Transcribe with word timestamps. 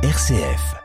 RCF. 0.00 0.76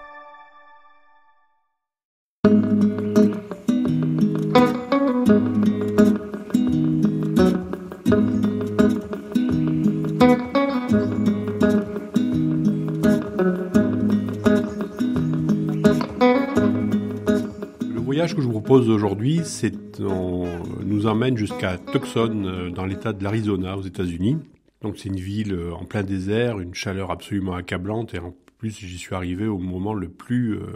Le 17.82 18.00
voyage 18.00 18.36
que 18.36 18.42
je 18.42 18.48
vous 18.48 18.52
propose 18.52 18.90
aujourd'hui, 18.90 19.42
c'est 19.44 19.74
on 20.00 20.48
nous 20.84 21.06
emmène 21.06 21.38
jusqu'à 21.38 21.78
Tucson, 21.78 22.46
euh, 22.46 22.72
dans 22.72 22.88
l'État 22.88 23.14
de 23.14 23.24
l'Arizona, 23.24 23.78
aux 23.78 23.84
États-Unis. 23.84 24.38
Donc 24.82 24.98
c'est 24.98 25.10
une 25.10 25.20
ville 25.20 25.54
euh, 25.54 25.72
en 25.72 25.86
plein 25.86 26.02
désert, 26.02 26.60
une 26.60 26.74
chaleur 26.74 27.12
absolument 27.12 27.54
accablante, 27.54 28.16
et 28.16 28.20
en 28.20 28.34
j'y 28.70 28.98
suis 28.98 29.16
arrivé 29.16 29.48
au 29.48 29.58
moment 29.58 29.94
le 29.94 30.10
plus 30.10 30.56
euh, 30.56 30.68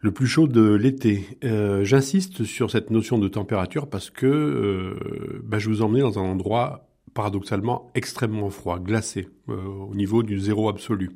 le 0.00 0.12
plus 0.12 0.26
chaud 0.26 0.46
de 0.46 0.74
l'été. 0.74 1.26
Euh, 1.44 1.84
J'insiste 1.84 2.44
sur 2.44 2.70
cette 2.70 2.90
notion 2.90 3.18
de 3.18 3.28
température 3.28 3.88
parce 3.88 4.10
que 4.10 4.26
euh, 4.26 5.40
bah, 5.44 5.58
je 5.58 5.68
vous 5.68 5.82
emmène 5.82 6.02
dans 6.02 6.18
un 6.18 6.22
endroit 6.22 6.88
paradoxalement 7.14 7.90
extrêmement 7.94 8.50
froid, 8.50 8.78
glacé, 8.78 9.28
au 9.48 9.94
niveau 9.94 10.22
du 10.22 10.38
zéro 10.38 10.68
absolu. 10.68 11.10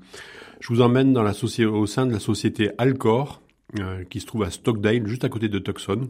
Je 0.59 0.69
vous 0.69 0.81
emmène 0.81 1.13
dans 1.13 1.23
la 1.23 1.33
au 1.71 1.87
sein 1.87 2.07
de 2.07 2.13
la 2.13 2.19
société 2.19 2.71
Alcor, 2.79 3.41
qui 4.11 4.19
se 4.19 4.27
trouve 4.27 4.43
à 4.43 4.51
Stockdale, 4.51 5.07
juste 5.07 5.23
à 5.23 5.29
côté 5.29 5.49
de 5.49 5.61
Tucson, 5.61 6.09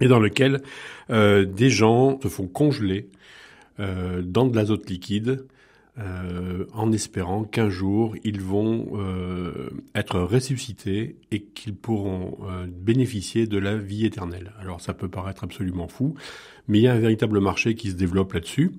et 0.00 0.08
dans 0.08 0.18
lequel 0.18 0.60
des 1.08 1.70
gens 1.70 2.18
se 2.20 2.26
font 2.26 2.48
congeler 2.48 3.10
dans 3.78 4.46
de 4.46 4.56
l'azote 4.56 4.90
liquide, 4.90 5.46
euh, 5.98 6.66
en 6.74 6.92
espérant 6.92 7.44
qu'un 7.44 7.70
jour 7.70 8.16
ils 8.22 8.42
vont 8.42 8.86
euh, 9.00 9.70
être 9.94 10.20
ressuscités 10.20 11.16
et 11.30 11.42
qu'ils 11.42 11.74
pourront 11.74 12.36
euh, 12.42 12.66
bénéficier 12.68 13.46
de 13.46 13.56
la 13.56 13.76
vie 13.76 14.04
éternelle. 14.04 14.52
Alors 14.60 14.82
ça 14.82 14.92
peut 14.92 15.08
paraître 15.08 15.42
absolument 15.42 15.88
fou, 15.88 16.14
mais 16.68 16.80
il 16.80 16.82
y 16.82 16.88
a 16.88 16.92
un 16.92 16.98
véritable 16.98 17.40
marché 17.40 17.74
qui 17.74 17.90
se 17.90 17.96
développe 17.96 18.34
là-dessus. 18.34 18.72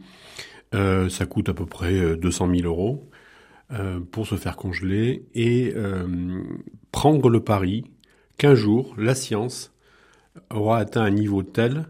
Ça 0.74 1.26
coûte 1.26 1.50
à 1.50 1.54
peu 1.54 1.66
près 1.66 1.94
euh, 1.94 2.18
200 2.18 2.54
000 2.56 2.68
euros 2.68 3.10
pour 4.12 4.28
se 4.28 4.36
faire 4.36 4.56
congeler 4.56 5.26
et 5.36 5.74
prendre 6.94 7.30
le 7.30 7.42
pari 7.42 7.84
qu'un 8.38 8.56
jour 8.56 8.96
la 8.98 9.14
science 9.14 9.74
aura 10.50 10.78
atteint 10.78 11.02
un 11.02 11.10
niveau 11.10 11.44
tel 11.44 11.86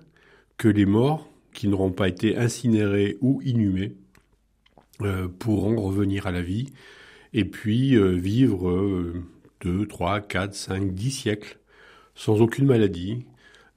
que 0.57 0.67
les 0.67 0.87
morts 0.87 1.29
qui 1.53 1.67
n'auront 1.67 1.91
pas 1.91 2.07
été 2.07 2.35
incinérés 2.35 3.17
ou 3.21 3.43
inhumés 3.43 3.95
pourront 5.39 5.79
revenir 5.81 6.27
à 6.27 6.31
la 6.31 6.41
vie 6.41 6.67
et 7.33 7.45
puis 7.45 7.95
euh, 7.95 8.11
vivre 8.11 8.69
euh, 8.69 9.23
2, 9.61 9.85
3, 9.87 10.21
4, 10.21 10.53
5, 10.53 10.93
10 10.93 11.11
siècles 11.11 11.59
sans 12.15 12.41
aucune 12.41 12.65
maladie, 12.65 13.25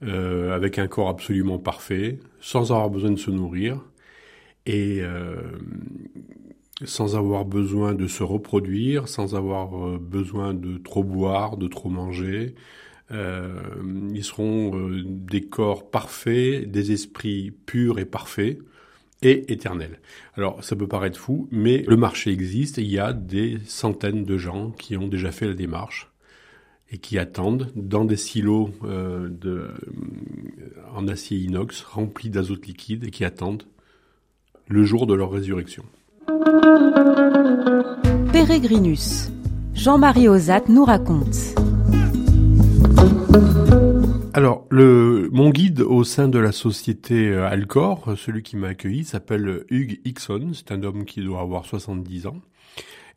euh, 0.03 0.55
avec 0.55 0.79
un 0.79 0.87
corps 0.87 1.09
absolument 1.09 1.59
parfait, 1.59 2.19
sans 2.39 2.71
avoir 2.71 2.89
besoin 2.89 3.11
de 3.11 3.19
se 3.19 3.29
nourrir 3.29 3.85
et 4.65 5.01
euh, 5.01 5.35
sans 6.83 7.15
avoir 7.15 7.45
besoin 7.45 7.93
de 7.93 8.07
se 8.07 8.23
reproduire, 8.23 9.07
sans 9.07 9.35
avoir 9.35 9.77
euh, 9.77 9.99
besoin 9.99 10.53
de 10.55 10.77
trop 10.77 11.03
boire, 11.03 11.57
de 11.57 11.67
trop 11.67 11.89
manger. 11.89 12.55
Euh, 13.11 13.61
ils 14.13 14.23
seront 14.23 14.75
euh, 14.75 15.03
des 15.05 15.41
corps 15.41 15.91
parfaits, 15.91 16.71
des 16.71 16.91
esprits 16.93 17.51
purs 17.51 17.99
et 17.99 18.05
parfaits 18.05 18.57
et 19.21 19.51
éternels. 19.51 19.99
Alors 20.35 20.63
ça 20.63 20.75
peut 20.75 20.87
paraître 20.87 21.19
fou, 21.19 21.47
mais 21.51 21.83
le 21.87 21.97
marché 21.97 22.31
existe 22.31 22.77
il 22.77 22.87
y 22.87 22.99
a 22.99 23.13
des 23.13 23.59
centaines 23.65 24.25
de 24.25 24.37
gens 24.37 24.71
qui 24.71 24.97
ont 24.97 25.07
déjà 25.07 25.31
fait 25.31 25.47
la 25.47 25.53
démarche 25.53 26.11
et 26.91 26.97
qui 26.97 27.17
attendent 27.17 27.71
dans 27.75 28.03
des 28.03 28.17
silos 28.17 28.71
euh, 28.83 29.29
euh, 29.45 29.73
en 30.93 31.07
acier 31.07 31.37
inox 31.37 31.83
remplis 31.83 32.29
d'azote 32.29 32.65
liquide 32.65 33.05
et 33.05 33.11
qui 33.11 33.23
attendent 33.23 33.63
le 34.67 34.83
jour 34.83 35.07
de 35.07 35.13
leur 35.13 35.31
résurrection. 35.31 35.83
Pérégrinus. 38.31 39.31
Jean-Marie 39.73 40.27
Ozat 40.27 40.63
nous 40.67 40.85
raconte. 40.85 41.55
Alors, 44.33 44.65
le, 44.69 45.27
mon 45.33 45.49
guide 45.49 45.81
au 45.81 46.05
sein 46.05 46.29
de 46.29 46.39
la 46.39 46.53
société 46.53 47.27
euh, 47.27 47.49
Alcor, 47.49 48.13
celui 48.15 48.43
qui 48.43 48.55
m'a 48.55 48.69
accueilli, 48.69 49.03
s'appelle 49.03 49.65
Hugh 49.69 49.99
Hickson. 50.05 50.51
C'est 50.53 50.71
un 50.71 50.83
homme 50.83 51.03
qui 51.03 51.21
doit 51.21 51.41
avoir 51.41 51.65
70 51.65 52.27
ans 52.27 52.37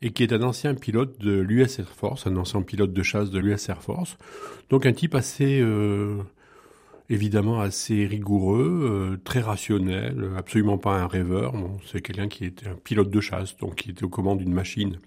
et 0.01 0.11
qui 0.11 0.23
est 0.23 0.33
un 0.33 0.43
ancien 0.43 0.75
pilote 0.75 1.17
de 1.21 1.39
l'US 1.39 1.79
Air 1.79 1.87
Force, 1.87 2.27
un 2.27 2.35
ancien 2.35 2.61
pilote 2.63 2.91
de 2.91 3.01
chasse 3.01 3.31
de 3.31 3.39
l'US 3.39 3.69
Air 3.69 3.81
Force. 3.81 4.17
Donc 4.69 4.85
un 4.85 4.91
type 4.91 5.15
assez, 5.15 5.61
euh, 5.61 6.17
évidemment 7.09 7.61
assez 7.61 8.05
rigoureux, 8.05 9.13
euh, 9.13 9.17
très 9.23 9.39
rationnel, 9.39 10.31
absolument 10.37 10.77
pas 10.77 10.99
un 10.99 11.07
rêveur. 11.07 11.53
Bon, 11.53 11.77
c'est 11.89 12.01
quelqu'un 12.01 12.27
qui 12.27 12.43
était 12.43 12.67
un 12.67 12.75
pilote 12.75 13.09
de 13.09 13.21
chasse, 13.21 13.55
donc 13.55 13.75
qui 13.75 13.91
était 13.91 14.03
aux 14.03 14.09
commandes 14.09 14.39
d'une 14.39 14.53
machine 14.53 14.99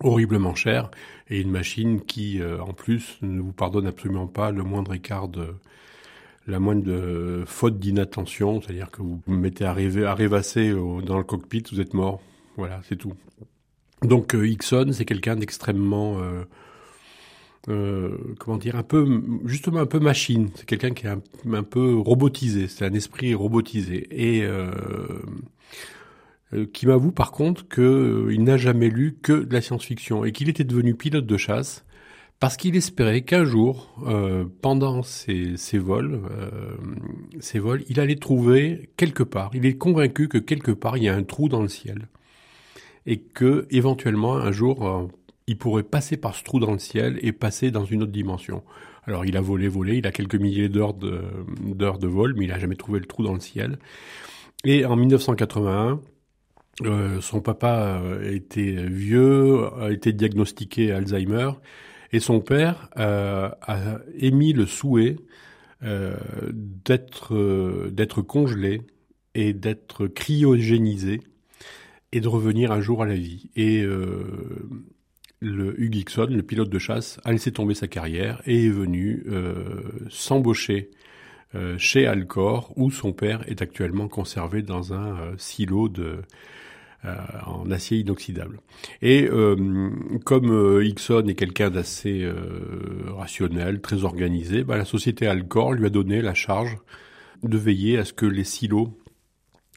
horriblement 0.00 0.54
chère 0.54 0.90
et 1.30 1.40
une 1.40 1.50
machine 1.50 2.00
qui, 2.00 2.40
euh, 2.40 2.60
en 2.60 2.72
plus, 2.72 3.18
ne 3.22 3.40
vous 3.40 3.52
pardonne 3.52 3.86
absolument 3.86 4.26
pas 4.26 4.50
le 4.50 4.62
moindre 4.62 4.92
écart 4.94 5.28
de 5.28 5.46
la 6.46 6.58
moindre 6.60 6.82
de 6.82 7.44
faute 7.46 7.78
d'inattention, 7.78 8.60
c'est-à-dire 8.60 8.90
que 8.90 9.00
vous 9.00 9.20
vous 9.26 9.34
mettez 9.34 9.64
à, 9.64 9.72
rêver, 9.72 10.04
à 10.04 10.14
rêvasser 10.14 10.72
au- 10.72 11.00
dans 11.00 11.16
le 11.16 11.24
cockpit, 11.24 11.62
vous 11.72 11.80
êtes 11.80 11.94
mort. 11.94 12.20
Voilà, 12.56 12.82
c'est 12.88 12.96
tout. 12.96 13.14
Donc 14.02 14.34
euh, 14.34 14.46
Hickson, 14.46 14.90
c'est 14.92 15.06
quelqu'un 15.06 15.36
d'extrêmement, 15.36 16.18
euh, 16.18 16.44
euh, 17.70 18.18
comment 18.38 18.58
dire, 18.58 18.76
un 18.76 18.82
peu, 18.82 19.22
justement 19.46 19.78
un 19.80 19.86
peu 19.86 20.00
machine. 20.00 20.50
C'est 20.54 20.66
quelqu'un 20.66 20.90
qui 20.90 21.06
est 21.06 21.10
un, 21.10 21.22
un 21.52 21.62
peu 21.62 21.94
robotisé. 21.96 22.68
C'est 22.68 22.84
un 22.84 22.92
esprit 22.92 23.34
robotisé 23.34 24.06
et 24.10 24.44
euh, 24.44 24.70
euh, 24.70 25.22
qui 26.72 26.86
m'avoue 26.86 27.12
par 27.12 27.32
contre 27.32 27.66
que 27.68 27.80
euh, 27.82 28.36
n'a 28.38 28.56
jamais 28.56 28.88
lu 28.88 29.16
que 29.22 29.44
de 29.44 29.52
la 29.52 29.60
science-fiction 29.60 30.24
et 30.24 30.32
qu'il 30.32 30.48
était 30.48 30.64
devenu 30.64 30.94
pilote 30.94 31.26
de 31.26 31.36
chasse 31.36 31.84
parce 32.40 32.56
qu'il 32.58 32.76
espérait 32.76 33.22
qu'un 33.22 33.46
jour, 33.46 33.94
euh, 34.06 34.44
pendant 34.60 35.02
ses, 35.02 35.56
vols, 35.78 36.20
euh, 36.30 36.76
ses 37.40 37.58
vols, 37.58 37.84
il 37.88 38.00
allait 38.00 38.16
trouver 38.16 38.90
quelque 38.98 39.22
part. 39.22 39.50
Il 39.54 39.64
est 39.64 39.78
convaincu 39.78 40.28
que 40.28 40.38
quelque 40.38 40.72
part 40.72 40.98
il 40.98 41.04
y 41.04 41.08
a 41.08 41.14
un 41.14 41.22
trou 41.22 41.48
dans 41.48 41.62
le 41.62 41.68
ciel 41.68 42.08
et 43.06 43.18
que 43.18 43.66
éventuellement 43.70 44.36
un 44.36 44.52
jour 44.52 44.86
euh, 44.86 45.06
il 45.46 45.56
pourrait 45.56 45.84
passer 45.84 46.16
par 46.18 46.34
ce 46.34 46.42
trou 46.42 46.58
dans 46.58 46.72
le 46.72 46.78
ciel 46.78 47.18
et 47.22 47.32
passer 47.32 47.70
dans 47.70 47.84
une 47.84 48.02
autre 48.02 48.12
dimension. 48.12 48.62
Alors 49.06 49.24
il 49.24 49.36
a 49.36 49.40
volé, 49.40 49.68
volé, 49.68 49.96
il 49.96 50.06
a 50.06 50.12
quelques 50.12 50.36
milliers 50.36 50.68
d'heures 50.68 50.92
de, 50.94 51.22
d'heures 51.62 51.98
de 51.98 52.08
vol, 52.08 52.34
mais 52.36 52.44
il 52.44 52.52
a 52.52 52.58
jamais 52.58 52.76
trouvé 52.76 52.98
le 52.98 53.06
trou 53.06 53.22
dans 53.22 53.32
le 53.34 53.40
ciel. 53.40 53.78
Et 54.64 54.84
en 54.84 54.96
1981, 54.96 56.00
euh, 56.82 57.20
son 57.20 57.40
papa 57.40 58.00
euh, 58.02 58.32
était 58.32 58.72
vieux, 58.86 59.66
a 59.80 59.92
été 59.92 60.12
diagnostiqué 60.12 60.90
Alzheimer, 60.92 61.50
et 62.12 62.18
son 62.20 62.40
père 62.40 62.90
euh, 62.98 63.48
a 63.62 63.98
émis 64.18 64.52
le 64.52 64.66
souhait 64.66 65.16
d'être 66.54 68.22
congelé 68.22 68.80
et 69.34 69.52
d'être 69.52 70.06
cryogénisé 70.06 71.20
et 72.12 72.22
de 72.22 72.28
revenir 72.28 72.72
un 72.72 72.80
jour 72.80 73.02
à 73.02 73.06
la 73.06 73.16
vie. 73.16 73.50
Et 73.54 73.82
le 75.40 75.78
Hugh 75.78 76.06
le 76.30 76.40
pilote 76.40 76.70
de 76.70 76.78
chasse, 76.78 77.20
a 77.24 77.32
laissé 77.32 77.52
tomber 77.52 77.74
sa 77.74 77.86
carrière 77.86 78.40
et 78.46 78.64
est 78.64 78.70
venu 78.70 79.26
s'embaucher 80.08 80.90
chez 81.76 82.06
Alcor, 82.06 82.72
où 82.76 82.90
son 82.90 83.12
père 83.12 83.46
est 83.46 83.60
actuellement 83.60 84.08
conservé 84.08 84.62
dans 84.62 84.94
un 84.94 85.36
silo 85.36 85.90
de, 85.90 86.22
en 87.46 87.70
acier 87.70 87.98
inoxydable. 87.98 88.60
Et 89.02 89.28
euh, 89.30 89.90
comme 90.24 90.50
euh, 90.50 90.84
Hickson 90.84 91.24
est 91.28 91.34
quelqu'un 91.34 91.70
d'assez 91.70 92.22
euh, 92.22 92.34
rationnel, 93.08 93.80
très 93.80 94.04
organisé, 94.04 94.64
bah, 94.64 94.76
la 94.76 94.84
société 94.84 95.26
Alcor 95.26 95.72
lui 95.72 95.86
a 95.86 95.90
donné 95.90 96.22
la 96.22 96.34
charge 96.34 96.76
de 97.42 97.58
veiller 97.58 97.98
à 97.98 98.04
ce 98.04 98.12
que 98.12 98.26
les 98.26 98.44
silos 98.44 98.98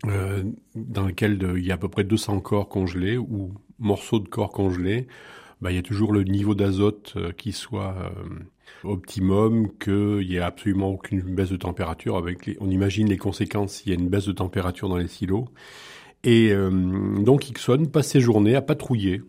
euh, 0.06 0.44
dans 0.75 1.07
lesquels 1.07 1.39
il 1.57 1.65
y 1.65 1.71
a 1.71 1.75
à 1.75 1.77
peu 1.77 1.89
près 1.89 2.03
200 2.03 2.39
corps 2.41 2.69
congelés 2.69 3.18
ou 3.18 3.53
morceaux 3.79 4.19
de 4.19 4.27
corps 4.27 4.51
congelés, 4.51 5.07
bah, 5.62 5.71
il 5.71 5.75
y 5.75 5.79
a 5.79 5.83
toujours 5.83 6.13
le 6.13 6.24
niveau 6.24 6.53
d'azote 6.53 7.13
euh, 7.18 7.31
qui 7.31 7.51
soit 7.51 7.95
euh, 7.97 8.39
optimum, 8.83 9.69
qu'il 9.79 10.27
n'y 10.27 10.35
ait 10.35 10.39
absolument 10.39 10.89
aucune 10.89 11.21
baisse 11.21 11.50
de 11.50 11.57
température. 11.57 12.24
On 12.59 12.69
imagine 12.69 13.09
les 13.09 13.18
conséquences 13.18 13.74
s'il 13.74 13.91
y 13.91 13.95
a 13.95 14.00
une 14.00 14.09
baisse 14.09 14.27
de 14.27 14.33
température 14.33 14.88
dans 14.88 14.97
les 14.97 15.07
silos. 15.07 15.45
Et 16.23 16.51
euh, 16.51 16.69
donc 17.19 17.49
Hickson 17.49 17.85
passe 17.91 18.07
ses 18.09 18.21
journées 18.21 18.55
à 18.55 18.61
patrouiller 18.61 19.21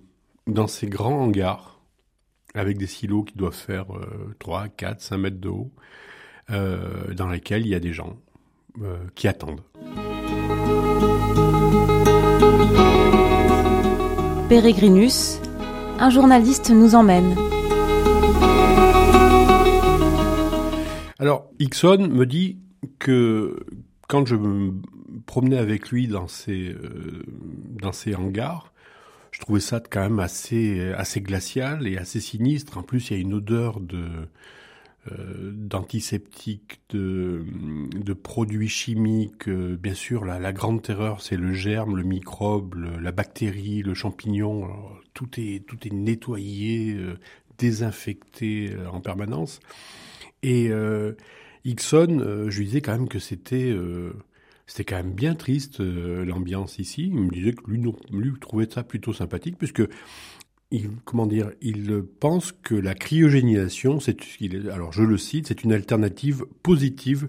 dans 0.47 0.67
ces 0.67 0.87
grands 0.87 1.21
hangars 1.21 1.79
avec 2.55 2.79
des 2.79 2.87
silos 2.87 3.25
qui 3.25 3.37
doivent 3.37 3.55
faire 3.55 3.95
euh, 3.95 4.35
3, 4.39 4.69
4, 4.69 5.01
5 5.01 5.19
mètres 5.19 5.41
de 5.41 5.49
haut, 5.49 5.71
euh, 6.51 7.15
dans 7.15 7.29
lesquels 7.29 7.63
il 7.63 7.69
y 7.69 7.75
a 7.75 7.81
des 7.81 7.93
gens 7.93 8.17
euh, 8.83 8.97
qui 9.15 9.29
attendent. 9.29 9.63
Pérégrinus, 14.49 15.41
un 15.99 16.11
journaliste 16.11 16.71
nous 16.71 16.95
emmène. 16.95 17.37
Alors, 21.19 21.51
Ixon 21.59 22.09
me 22.11 22.25
dit 22.25 22.59
que 22.99 23.67
quand 24.09 24.27
je 24.27 24.37
me 24.37 24.73
promenais 25.39 25.59
avec 25.59 25.91
lui 25.91 26.09
dans 26.09 26.27
ses, 26.27 26.71
euh, 26.71 27.23
dans 27.81 27.93
ses 27.93 28.17
hangars, 28.17 28.73
je 29.31 29.39
trouvais 29.39 29.61
ça 29.61 29.79
quand 29.79 30.01
même 30.01 30.19
assez, 30.19 30.91
assez 30.95 31.21
glacial 31.21 31.87
et 31.87 31.97
assez 31.97 32.19
sinistre. 32.19 32.77
En 32.77 32.83
plus, 32.83 33.11
il 33.11 33.15
y 33.15 33.17
a 33.19 33.21
une 33.21 33.35
odeur 33.35 33.79
de, 33.79 34.05
euh, 35.13 35.53
d'antiseptiques, 35.55 36.81
de, 36.91 37.45
de, 37.95 38.13
produits 38.15 38.69
chimiques. 38.69 39.49
Euh, 39.49 39.77
bien 39.77 39.95
sûr, 39.95 40.25
la, 40.25 40.53
grande 40.53 40.83
terreur, 40.83 41.21
c'est 41.21 41.37
le 41.37 41.53
germe, 41.53 41.97
le 41.97 42.03
microbe, 42.03 42.75
la 43.01 43.13
bactérie, 43.13 43.83
le 43.83 43.95
champignon. 43.95 44.69
tout 45.15 45.29
est 45.39 45.65
tout 45.69 45.79
est 45.87 45.93
nettoyé, 45.93 46.97
désinfecté 47.59 48.75
en 48.91 49.01
permanence. 49.01 49.61
Et 50.43 50.73
Ixon, 51.65 52.49
je 52.49 52.59
lui 52.59 52.65
disais 52.67 52.81
quand 52.81 52.99
même 52.99 53.09
que 53.09 53.21
c'était 53.21 53.73
c'était 54.69 54.85
quand 54.85 54.97
même 54.97 55.15
bien 55.15 55.35
triste 55.35 55.81
l'ambiance 55.81 56.79
ici. 56.79 57.07
Il 57.07 57.21
me 57.21 57.31
disait 57.31 57.53
que 57.53 57.69
lui, 57.69 57.83
lui 58.13 58.33
trouvait 58.39 58.69
ça 58.71 58.85
plutôt 58.85 59.13
sympathique 59.13 59.57
puisque 59.59 59.83
il, 60.71 60.91
comment 61.05 61.27
dire, 61.27 61.51
il 61.63 62.03
pense 62.21 62.53
que 62.53 62.75
la 62.75 62.95
cryogénisation, 62.95 63.99
c'est, 63.99 64.19
alors 64.71 64.93
je 64.93 65.03
le 65.03 65.17
cite, 65.17 65.49
c'est 65.49 65.65
une 65.65 65.73
alternative 65.73 66.45
positive 66.63 67.29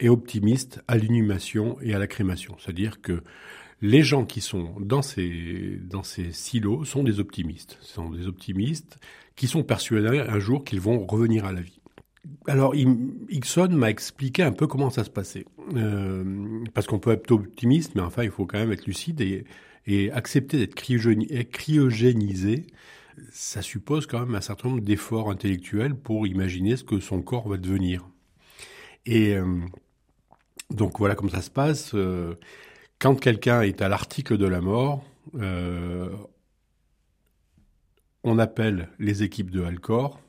et 0.00 0.08
optimiste 0.08 0.82
à 0.88 0.96
l'inhumation 0.96 1.78
et 1.80 1.94
à 1.94 1.98
la 1.98 2.08
crémation. 2.08 2.56
C'est-à-dire 2.58 3.00
que 3.00 3.22
les 3.80 4.02
gens 4.02 4.24
qui 4.24 4.40
sont 4.40 4.74
dans 4.80 5.02
ces, 5.02 5.78
dans 5.82 6.02
ces 6.02 6.32
silos 6.32 6.84
sont 6.84 7.04
des 7.04 7.20
optimistes. 7.20 7.78
Ce 7.80 7.94
sont 7.94 8.10
des 8.10 8.26
optimistes 8.26 8.98
qui 9.36 9.46
sont 9.46 9.62
persuadés 9.62 10.18
un 10.18 10.38
jour 10.40 10.64
qu'ils 10.64 10.80
vont 10.80 11.06
revenir 11.06 11.44
à 11.44 11.52
la 11.52 11.60
vie. 11.60 11.81
Alors, 12.46 12.74
Ixon 12.74 13.68
m'a 13.70 13.90
expliqué 13.90 14.42
un 14.42 14.52
peu 14.52 14.66
comment 14.66 14.90
ça 14.90 15.04
se 15.04 15.10
passait. 15.10 15.44
Euh, 15.74 16.64
parce 16.74 16.86
qu'on 16.86 16.98
peut 16.98 17.12
être 17.12 17.30
optimiste, 17.32 17.94
mais 17.94 18.02
enfin, 18.02 18.22
il 18.22 18.30
faut 18.30 18.46
quand 18.46 18.58
même 18.58 18.72
être 18.72 18.86
lucide 18.86 19.20
et, 19.20 19.44
accepter 20.12 20.58
d'être 20.58 20.76
cryogénisé, 20.76 22.66
ça 23.32 23.62
suppose 23.62 24.06
quand 24.06 24.20
même 24.20 24.36
un 24.36 24.40
certain 24.40 24.68
nombre 24.68 24.80
d'efforts 24.80 25.28
intellectuels 25.28 25.96
pour 25.96 26.26
imaginer 26.28 26.76
ce 26.76 26.84
que 26.84 27.00
son 27.00 27.20
corps 27.20 27.48
va 27.48 27.56
devenir. 27.56 28.08
Et 29.06 29.34
euh, 29.34 29.58
donc 30.70 31.00
voilà 31.00 31.16
comment 31.16 31.32
ça 31.32 31.42
se 31.42 31.50
passe. 31.50 31.90
Euh, 31.94 32.34
quand 33.00 33.16
quelqu'un 33.16 33.62
est 33.62 33.82
à 33.82 33.88
l'article 33.88 34.38
de 34.38 34.46
la 34.46 34.60
mort, 34.60 35.04
on 38.24 38.38
appelle 38.38 38.88
les 39.00 39.24
équipes 39.24 39.50
de 39.50 39.62
Alcor 39.62 40.20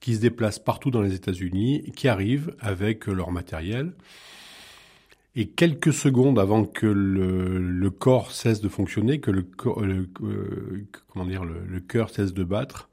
qui 0.00 0.14
se 0.14 0.20
déplacent 0.20 0.58
partout 0.58 0.90
dans 0.90 1.02
les 1.02 1.14
États-Unis, 1.14 1.90
qui 1.96 2.08
arrivent 2.08 2.54
avec 2.60 3.06
leur 3.06 3.30
matériel 3.30 3.92
et 5.38 5.46
quelques 5.46 5.92
secondes 5.92 6.40
avant 6.40 6.64
que 6.64 6.86
le, 6.86 7.90
corps 7.90 8.32
cesse 8.32 8.60
de 8.60 8.68
fonctionner, 8.68 9.20
que 9.20 9.30
le, 9.30 9.46
euh, 9.66 10.06
comment 11.06 11.24
dire, 11.24 11.44
le, 11.44 11.78
cœur 11.78 12.10
cesse 12.10 12.34
de 12.34 12.42
battre, 12.42 12.88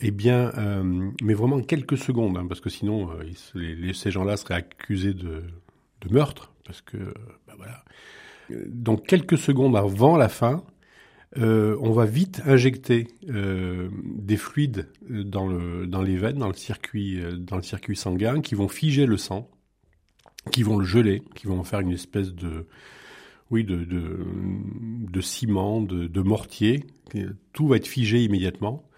eh 0.00 0.10
bien, 0.10 0.52
euh, 0.58 1.10
mais 1.22 1.32
vraiment 1.32 1.62
quelques 1.62 1.96
secondes, 1.96 2.36
hein, 2.36 2.44
parce 2.46 2.60
que 2.60 2.68
sinon, 2.68 3.08
euh, 3.12 3.92
ces 3.94 4.10
gens-là 4.10 4.36
seraient 4.36 4.56
accusés 4.56 5.14
de, 5.14 5.44
meurtre, 6.10 6.52
parce 6.66 6.82
que, 6.82 6.98
bah 7.46 7.54
voilà. 7.56 7.82
Donc, 8.68 9.06
quelques 9.06 9.38
secondes 9.38 9.74
avant 9.74 10.18
la 10.18 10.28
fin, 10.28 10.62
on 11.36 11.92
va 11.92 12.04
vite 12.06 12.42
injecter 12.46 13.08
des 13.22 14.36
fluides 14.36 14.88
dans, 15.08 15.46
le, 15.46 15.86
dans 15.86 16.02
les 16.02 16.16
veines, 16.16 16.38
dans 16.38 16.48
le 16.48 16.54
circuit, 16.54 17.96
sanguin, 17.96 18.40
qui 18.40 18.54
vont 18.54 18.68
figer 18.68 19.06
le 19.06 19.16
sang 19.16 19.50
qui 20.50 20.62
vont 20.62 20.78
le 20.78 20.84
geler, 20.84 21.22
qui 21.34 21.46
vont 21.46 21.58
en 21.58 21.64
faire 21.64 21.80
une 21.80 21.92
espèce 21.92 22.34
de, 22.34 22.66
oui, 23.50 23.64
de, 23.64 23.84
de, 23.84 25.20
ciment, 25.20 25.80
de, 25.82 26.20
mortier. 26.20 26.84
Tout 27.52 27.68
va 27.68 27.76
être 27.76 27.86
figé 27.86 28.22
immédiatement. 28.24 28.88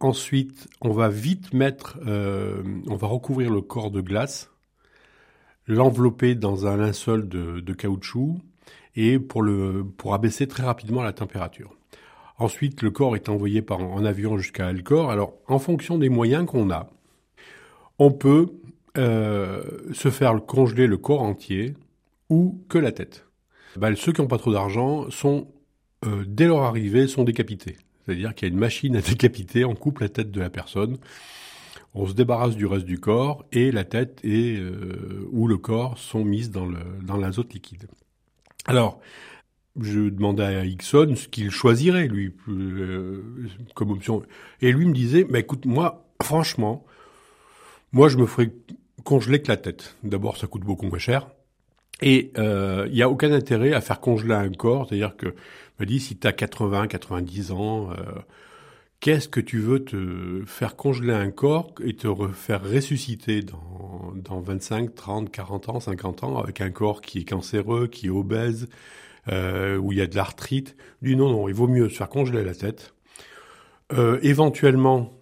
Ensuite, 0.00 0.68
on 0.80 0.90
va 0.90 1.08
vite 1.08 1.54
mettre, 1.54 1.98
euh, 2.06 2.62
on 2.88 2.96
va 2.96 3.06
recouvrir 3.06 3.52
le 3.52 3.60
corps 3.60 3.90
de 3.90 4.00
glace, 4.00 4.50
l'envelopper 5.66 6.34
dans 6.34 6.66
un 6.66 6.76
linceul 6.76 7.28
de 7.28 7.72
caoutchouc 7.72 8.40
et 8.96 9.18
pour 9.18 10.14
abaisser 10.14 10.46
très 10.46 10.64
rapidement 10.64 11.02
la 11.02 11.12
température. 11.12 11.76
Ensuite, 12.38 12.82
le 12.82 12.90
corps 12.90 13.14
est 13.14 13.28
envoyé 13.28 13.62
par 13.62 13.80
en 13.80 14.04
avion 14.04 14.36
jusqu'à 14.36 14.66
Alcor. 14.66 15.10
Alors, 15.10 15.34
en 15.46 15.58
fonction 15.58 15.98
des 15.98 16.08
moyens 16.08 16.46
qu'on 16.46 16.70
a, 16.70 16.90
on 17.98 18.10
peut 18.10 18.48
euh, 18.98 19.62
se 19.92 20.10
faire 20.10 20.44
congeler 20.44 20.86
le 20.86 20.96
corps 20.96 21.22
entier 21.22 21.74
ou 22.28 22.62
que 22.68 22.78
la 22.78 22.92
tête. 22.92 23.26
Ben, 23.76 23.94
ceux 23.94 24.12
qui 24.12 24.20
n'ont 24.20 24.26
pas 24.26 24.38
trop 24.38 24.52
d'argent 24.52 25.08
sont, 25.10 25.48
euh, 26.04 26.24
dès 26.26 26.46
leur 26.46 26.62
arrivée, 26.62 27.06
sont 27.06 27.24
décapités. 27.24 27.76
C'est-à-dire 28.04 28.34
qu'il 28.34 28.48
y 28.48 28.50
a 28.50 28.52
une 28.52 28.58
machine 28.58 28.96
à 28.96 29.00
décapiter, 29.00 29.64
on 29.64 29.74
coupe 29.74 30.00
la 30.00 30.08
tête 30.08 30.30
de 30.30 30.40
la 30.40 30.50
personne, 30.50 30.98
on 31.94 32.06
se 32.06 32.12
débarrasse 32.14 32.56
du 32.56 32.66
reste 32.66 32.86
du 32.86 32.98
corps 32.98 33.44
et 33.52 33.70
la 33.70 33.84
tête 33.84 34.18
et 34.24 34.56
euh, 34.56 35.28
ou 35.30 35.46
le 35.46 35.58
corps 35.58 35.98
sont 35.98 36.24
mises 36.24 36.50
dans 36.50 36.66
l'azote 37.16 37.52
liquide. 37.54 37.86
Alors, 38.66 39.00
je 39.80 40.00
demandais 40.08 40.44
à 40.44 40.64
Ixon 40.64 41.14
ce 41.16 41.28
qu'il 41.28 41.50
choisirait 41.50 42.08
lui 42.08 42.34
comme 43.74 43.90
option 43.90 44.22
et 44.60 44.70
lui 44.70 44.86
me 44.86 44.92
disait 44.92 45.26
"Mais 45.30 45.40
écoute 45.40 45.64
moi 45.64 46.04
franchement 46.22 46.84
moi 47.92 48.08
je 48.08 48.18
me 48.18 48.26
ferais 48.26 48.52
congeler 49.04 49.42
que 49.42 49.48
la 49.48 49.56
tête. 49.56 49.96
D'abord, 50.02 50.36
ça 50.36 50.46
coûte 50.46 50.62
beaucoup 50.62 50.86
moins 50.86 50.98
cher. 50.98 51.28
Et 52.00 52.32
euh, 52.38 52.86
il 52.88 52.94
n'y 52.94 53.02
a 53.02 53.08
aucun 53.08 53.32
intérêt 53.32 53.72
à 53.72 53.80
faire 53.80 54.00
congeler 54.00 54.34
un 54.34 54.50
corps. 54.50 54.88
C'est-à-dire 54.88 55.16
que, 55.16 55.34
me 55.78 55.86
dit, 55.86 56.00
si 56.00 56.16
tu 56.16 56.26
as 56.26 56.32
80, 56.32 56.88
90 56.88 57.52
ans, 57.52 57.90
euh, 57.90 57.94
qu'est-ce 59.02 59.28
que 59.28 59.40
tu 59.40 59.58
veux 59.58 59.84
te 59.84 60.44
faire 60.46 60.76
congeler 60.76 61.12
un 61.12 61.32
corps 61.32 61.74
et 61.84 61.94
te 61.94 62.08
faire 62.28 62.62
ressusciter 62.62 63.42
dans, 63.42 64.12
dans 64.14 64.40
25, 64.40 64.94
30, 64.94 65.30
40 65.30 65.68
ans, 65.68 65.80
50 65.80 66.22
ans 66.22 66.38
avec 66.38 66.60
un 66.60 66.70
corps 66.70 67.02
qui 67.02 67.18
est 67.18 67.28
cancéreux, 67.28 67.88
qui 67.88 68.06
est 68.06 68.10
obèse, 68.10 68.68
euh, 69.28 69.76
où 69.76 69.90
il 69.90 69.98
y 69.98 70.00
a 70.00 70.06
de 70.06 70.14
l'arthrite? 70.14 70.76
Lui, 71.02 71.16
non, 71.16 71.30
non, 71.30 71.48
il 71.48 71.54
vaut 71.54 71.66
mieux 71.66 71.88
se 71.88 71.96
faire 71.96 72.08
congeler 72.08 72.44
la 72.44 72.54
tête. 72.54 72.94
Euh, 73.92 74.20
éventuellement, 74.22 75.12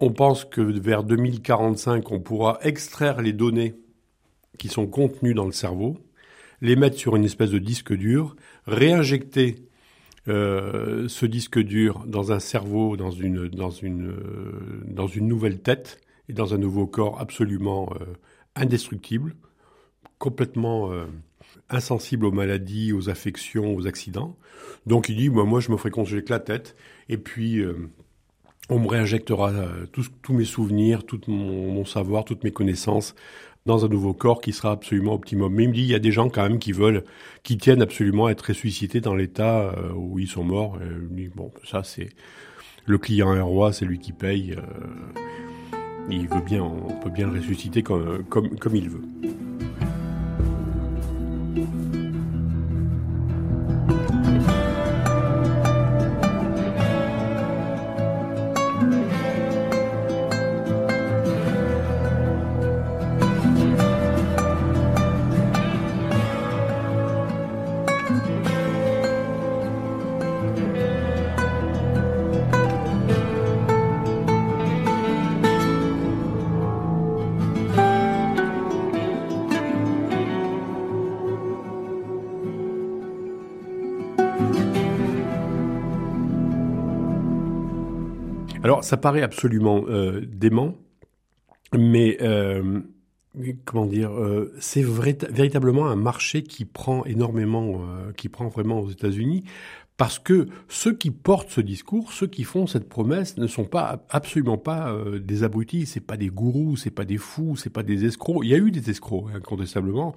on 0.00 0.10
pense 0.10 0.46
que 0.46 0.62
vers 0.62 1.04
2045, 1.04 2.10
on 2.10 2.20
pourra 2.20 2.58
extraire 2.62 3.20
les 3.20 3.34
données 3.34 3.74
qui 4.58 4.68
sont 4.68 4.86
contenues 4.86 5.34
dans 5.34 5.46
le 5.46 5.52
cerveau, 5.52 5.98
les 6.62 6.76
mettre 6.76 6.96
sur 6.96 7.16
une 7.16 7.24
espèce 7.24 7.50
de 7.50 7.58
disque 7.58 7.92
dur, 7.92 8.34
réinjecter 8.66 9.68
euh, 10.28 11.08
ce 11.08 11.26
disque 11.26 11.58
dur 11.58 12.04
dans 12.06 12.32
un 12.32 12.38
cerveau, 12.38 12.96
dans 12.96 13.10
une, 13.10 13.48
dans 13.48 13.70
une, 13.70 14.10
euh, 14.10 14.82
dans 14.86 15.06
une 15.06 15.26
nouvelle 15.26 15.60
tête 15.60 16.00
et 16.28 16.32
dans 16.32 16.54
un 16.54 16.58
nouveau 16.58 16.86
corps 16.86 17.20
absolument 17.20 17.92
euh, 18.00 18.04
indestructible, 18.54 19.34
complètement 20.18 20.92
insensible 21.68 22.26
aux 22.26 22.32
maladies, 22.32 22.92
aux 22.92 23.08
affections, 23.08 23.74
aux 23.74 23.88
accidents. 23.88 24.36
Donc 24.86 25.08
il 25.08 25.16
dit, 25.16 25.30
moi, 25.30 25.44
moi 25.44 25.58
je 25.58 25.72
me 25.72 25.76
ferai 25.76 25.90
congeler 25.90 26.22
que 26.22 26.32
la 26.32 26.38
tête, 26.38 26.76
et 27.08 27.18
puis 27.18 27.64
on 28.68 28.78
me 28.78 28.88
réinjectera 28.88 29.50
euh, 29.50 29.86
tous, 29.86 30.32
mes 30.32 30.44
souvenirs, 30.44 31.04
tout 31.04 31.20
mon, 31.26 31.84
savoir, 31.84 32.24
toutes 32.24 32.44
mes 32.44 32.52
connaissances 32.52 33.14
dans 33.66 33.84
un 33.84 33.88
nouveau 33.88 34.12
corps 34.12 34.40
qui 34.40 34.52
sera 34.52 34.72
absolument 34.72 35.14
optimum. 35.14 35.52
Mais 35.52 35.64
il 35.64 35.68
me 35.68 35.74
dit, 35.74 35.82
il 35.82 35.88
y 35.88 35.94
a 35.94 36.00
des 36.00 36.12
gens 36.12 36.28
quand 36.28 36.42
même 36.42 36.58
qui 36.58 36.72
veulent, 36.72 37.04
qui 37.42 37.58
tiennent 37.58 37.82
absolument 37.82 38.26
à 38.26 38.32
être 38.32 38.42
ressuscités 38.48 39.00
dans 39.00 39.14
l'état 39.14 39.60
euh, 39.60 39.92
où 39.94 40.18
ils 40.18 40.28
sont 40.28 40.44
morts. 40.44 40.78
Et 41.16 41.28
bon, 41.28 41.50
ça 41.64 41.82
c'est 41.84 42.08
le 42.84 42.98
client 42.98 43.34
est 43.34 43.40
roi, 43.40 43.72
c'est 43.72 43.84
lui 43.84 43.98
qui 43.98 44.12
paye. 44.12 44.56
Euh, 44.56 45.78
il 46.10 46.28
veut 46.28 46.40
bien, 46.40 46.62
on 46.62 46.98
peut 47.00 47.10
bien 47.10 47.28
le 47.28 47.38
ressusciter 47.38 47.82
comme 47.82 48.26
il 48.74 48.90
veut. 48.90 49.02
Ça 88.82 88.96
paraît 88.96 89.22
absolument 89.22 89.84
dément, 90.22 90.74
mais 91.72 92.18
comment 93.64 93.86
dire, 93.86 94.10
c'est 94.60 94.84
véritablement 94.84 95.88
un 95.88 95.96
marché 95.96 96.42
qui 96.42 96.64
prend 96.64 97.04
énormément, 97.04 97.80
qui 98.16 98.28
prend 98.28 98.48
vraiment 98.48 98.80
aux 98.80 98.90
États-Unis, 98.90 99.44
parce 100.02 100.18
que 100.18 100.48
ceux 100.66 100.94
qui 100.94 101.12
portent 101.12 101.50
ce 101.50 101.60
discours, 101.60 102.12
ceux 102.12 102.26
qui 102.26 102.42
font 102.42 102.66
cette 102.66 102.88
promesse, 102.88 103.36
ne 103.36 103.46
sont 103.46 103.66
pas 103.66 104.04
absolument 104.10 104.58
pas 104.58 104.90
euh, 104.90 105.20
des 105.20 105.44
abrutis. 105.44 105.86
C'est 105.86 106.00
pas 106.00 106.16
des 106.16 106.26
gourous, 106.26 106.76
c'est 106.76 106.90
pas 106.90 107.04
des 107.04 107.18
fous, 107.18 107.54
c'est 107.54 107.70
pas 107.70 107.84
des 107.84 108.04
escrocs. 108.04 108.40
Il 108.42 108.50
y 108.50 108.54
a 108.54 108.56
eu 108.56 108.72
des 108.72 108.90
escrocs, 108.90 109.26
incontestablement. 109.32 110.12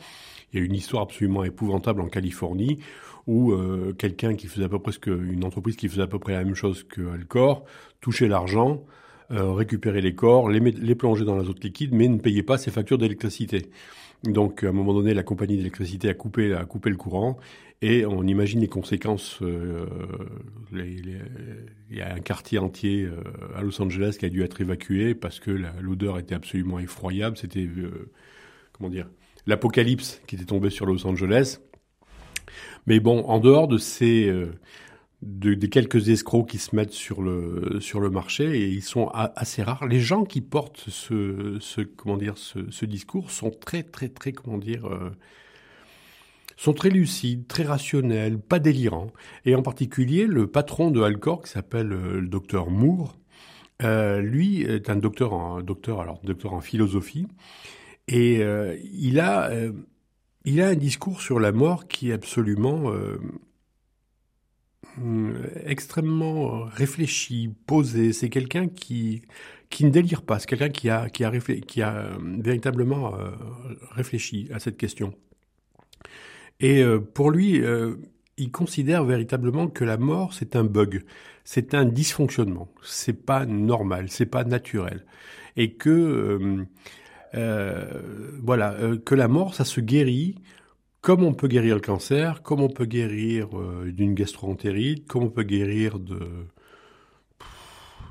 Il 0.52 0.60
y 0.60 0.64
a 0.64 0.66
une 0.66 0.74
histoire 0.74 1.04
absolument 1.04 1.44
épouvantable 1.44 2.02
en 2.02 2.08
Californie 2.08 2.80
où 3.28 3.52
euh, 3.52 3.94
quelqu'un 3.96 4.34
qui 4.34 4.48
faisait 4.48 4.66
à 4.66 4.70
peu 4.70 4.80
près 4.80 4.94
une 5.06 5.44
entreprise 5.44 5.76
qui 5.76 5.88
faisait 5.88 6.02
à 6.02 6.08
peu 6.08 6.18
près 6.18 6.34
la 6.34 6.44
même 6.44 6.56
chose 6.56 6.84
que 6.84 7.08
Alcor 7.14 7.64
touchait 8.02 8.28
l'argent, 8.28 8.84
euh, 9.30 9.52
récupérait 9.52 10.02
les 10.02 10.16
corps, 10.16 10.50
les, 10.50 10.62
les 10.62 10.96
plonger 10.96 11.26
dans 11.26 11.36
l'azote 11.36 11.64
liquide, 11.64 11.94
mais 11.94 12.08
ne 12.08 12.18
payait 12.18 12.42
pas 12.42 12.58
ses 12.58 12.72
factures 12.72 12.98
d'électricité. 12.98 13.70
Donc, 14.24 14.64
à 14.64 14.70
un 14.70 14.72
moment 14.72 14.94
donné, 14.94 15.14
la 15.14 15.24
compagnie 15.24 15.58
d'électricité 15.58 16.10
a 16.10 16.14
coupé, 16.14 16.54
a 16.54 16.66
coupé 16.66 16.90
le 16.90 16.96
courant 16.96 17.38
et 17.82 18.06
on 18.06 18.24
imagine 18.24 18.62
les 18.62 18.68
conséquences. 18.68 19.40
Euh, 19.42 19.86
il 20.74 21.22
y 21.92 22.02
a 22.02 22.14
un 22.14 22.20
quartier 22.20 22.58
entier 22.58 23.04
euh, 23.04 23.22
à 23.56 23.62
Los 23.62 23.82
Angeles 23.82 24.16
qui 24.20 24.26
a 24.26 24.30
dû 24.30 24.44
être 24.44 24.62
évacué 24.62 25.14
parce 25.14 25.40
que 25.40 25.52
l'odeur 25.52 26.18
était 26.18 26.36
absolument 26.36 26.80
effroyable. 26.80 27.38
C'était, 27.38 27.68
euh, 27.68 28.12
comment 28.72 28.90
dire, 28.90 29.08
l'apocalypse 29.46 30.22
qui 30.26 30.36
était 30.36 30.46
tombé 30.46 30.70
sur 30.70 30.86
Los 30.86 31.06
Angeles. 31.06 31.60
Mais 32.88 33.00
bon, 33.00 33.24
en 33.26 33.40
dehors 33.40 33.68
de 33.68 33.78
ces 33.78 34.32
de, 35.22 35.54
des 35.54 35.70
quelques 35.70 36.10
escrocs 36.10 36.48
qui 36.50 36.58
se 36.58 36.76
mettent 36.76 36.92
sur 36.92 37.22
le 37.22 37.80
sur 37.80 38.00
le 38.00 38.10
marché 38.10 38.60
et 38.60 38.68
ils 38.68 38.84
sont 38.84 39.08
assez 39.08 39.64
rares. 39.64 39.88
Les 39.88 40.00
gens 40.00 40.24
qui 40.24 40.42
portent 40.42 40.86
ce, 40.90 41.82
comment 41.96 42.18
dire 42.18 42.38
ce, 42.38 42.86
discours 42.86 43.32
sont 43.32 43.52
très 43.52 43.84
très 43.84 44.10
très 44.10 44.34
comment 44.34 44.58
dire 44.58 44.88
sont 46.58 46.74
très 46.74 46.90
lucides, 46.90 47.48
très 47.48 47.64
rationnels, 47.64 48.40
pas 48.40 48.60
délirants. 48.60 49.12
Et 49.46 49.56
en 49.56 49.62
particulier, 49.62 50.26
le 50.26 50.48
patron 50.48 50.92
de 50.92 51.02
Alcor, 51.02 51.44
qui 51.44 51.52
s'appelle 51.52 51.92
euh, 51.92 52.22
le 52.22 52.28
docteur 52.28 52.70
Moore, 52.70 53.18
euh, 53.84 54.22
lui 54.22 54.62
est 54.62 54.90
un 54.90 54.96
docteur 54.96 55.34
en, 55.34 55.62
docteur, 55.62 56.00
alors, 56.00 56.22
docteur 56.24 56.54
en 56.54 56.62
philosophie. 56.62 57.28
Et 58.08 58.42
euh, 58.42 58.78
il, 58.94 59.20
a, 59.20 59.50
euh, 59.50 59.74
il 60.46 60.62
a 60.62 60.68
un 60.70 60.76
discours 60.76 61.22
sur 61.22 61.40
la 61.40 61.52
mort 61.52 61.88
qui 61.88 62.12
est 62.12 62.14
absolument 62.14 62.92
extrêmement 65.66 66.66
réfléchi, 66.66 67.54
posé. 67.66 68.14
C'est 68.14 68.30
quelqu'un 68.30 68.68
qui, 68.68 69.22
qui 69.70 69.86
ne 69.86 69.90
délire 69.90 70.22
pas. 70.22 70.40
C'est 70.40 70.48
quelqu'un 70.48 70.70
qui 70.70 70.90
a, 70.90 71.10
qui 71.10 71.24
a, 71.24 71.32
qui 71.40 71.82
a 71.82 72.10
véritablement 72.40 73.14
réfléchi 73.92 74.50
à 74.54 74.60
cette 74.60 74.78
question. 74.78 75.14
Et 76.60 76.82
euh, 76.82 77.00
pour 77.00 77.32
lui, 77.32 77.62
euh, 77.62 77.96
il 78.38 78.52
considère 78.52 79.04
véritablement 79.04 79.68
que 79.68 79.84
la 79.84 79.98
mort, 79.98 80.34
c'est 80.34 80.56
un 80.56 80.64
bug, 80.64 81.04
c'est 81.44 81.74
un 81.74 81.86
dysfonctionnement, 81.86 82.70
c'est 82.84 83.26
pas 83.26 83.46
normal, 83.46 84.08
c'est 84.10 84.26
pas 84.26 84.44
naturel, 84.44 85.06
et 85.58 85.74
que 85.74 86.66
euh, 87.36 87.86
voilà, 88.42 88.76
que 89.06 89.16
la 89.16 89.28
mort, 89.28 89.54
ça 89.54 89.66
se 89.66 89.82
guérit 89.82 90.36
comme 91.06 91.24
on 91.24 91.34
peut 91.36 91.48
guérir 91.48 91.76
le 91.76 91.82
cancer, 91.82 92.42
comme 92.42 92.62
on 92.62 92.68
peut 92.68 92.86
guérir 92.86 93.50
d'une 93.86 94.16
gastroentérite, 94.16 95.06
comme 95.06 95.22
on 95.22 95.30
peut 95.30 95.44
guérir 95.44 96.00
de 96.00 96.48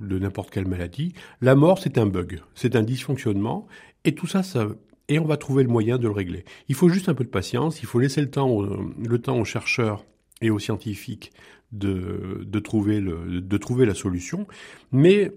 n'importe 0.01 0.51
quelle 0.51 0.69
maladie. 0.69 1.13
La 1.41 1.57
mort, 1.57 1.81
c'est 1.81 1.99
un 1.99 2.07
bug, 2.07 2.41
c'est 2.55 2.77
un 2.77 2.85
dysfonctionnement, 2.85 3.67
et 4.05 4.15
tout 4.15 4.29
ça, 4.29 4.45
ça 4.45 4.69
on 5.11 5.25
va 5.25 5.37
trouver 5.37 5.65
le 5.65 5.71
moyen 5.71 5.99
de 5.99 6.07
le 6.07 6.13
régler. 6.13 6.45
Il 6.69 6.77
faut 6.77 6.89
juste 6.89 7.09
un 7.09 7.15
peu 7.15 7.25
de 7.25 7.31
patience, 7.31 7.83
il 7.83 7.87
faut 7.87 7.99
laisser 7.99 8.21
le 8.21 8.31
temps, 8.31 8.49
aux 8.49 9.45
chercheurs 9.45 10.05
et 10.41 10.51
aux 10.51 10.61
scientifiques 10.61 11.33
de, 11.73 12.61
trouver 12.61 13.01
de 13.01 13.57
trouver 13.57 13.87
la 13.87 13.95
solution, 13.95 14.47
mais 14.93 15.33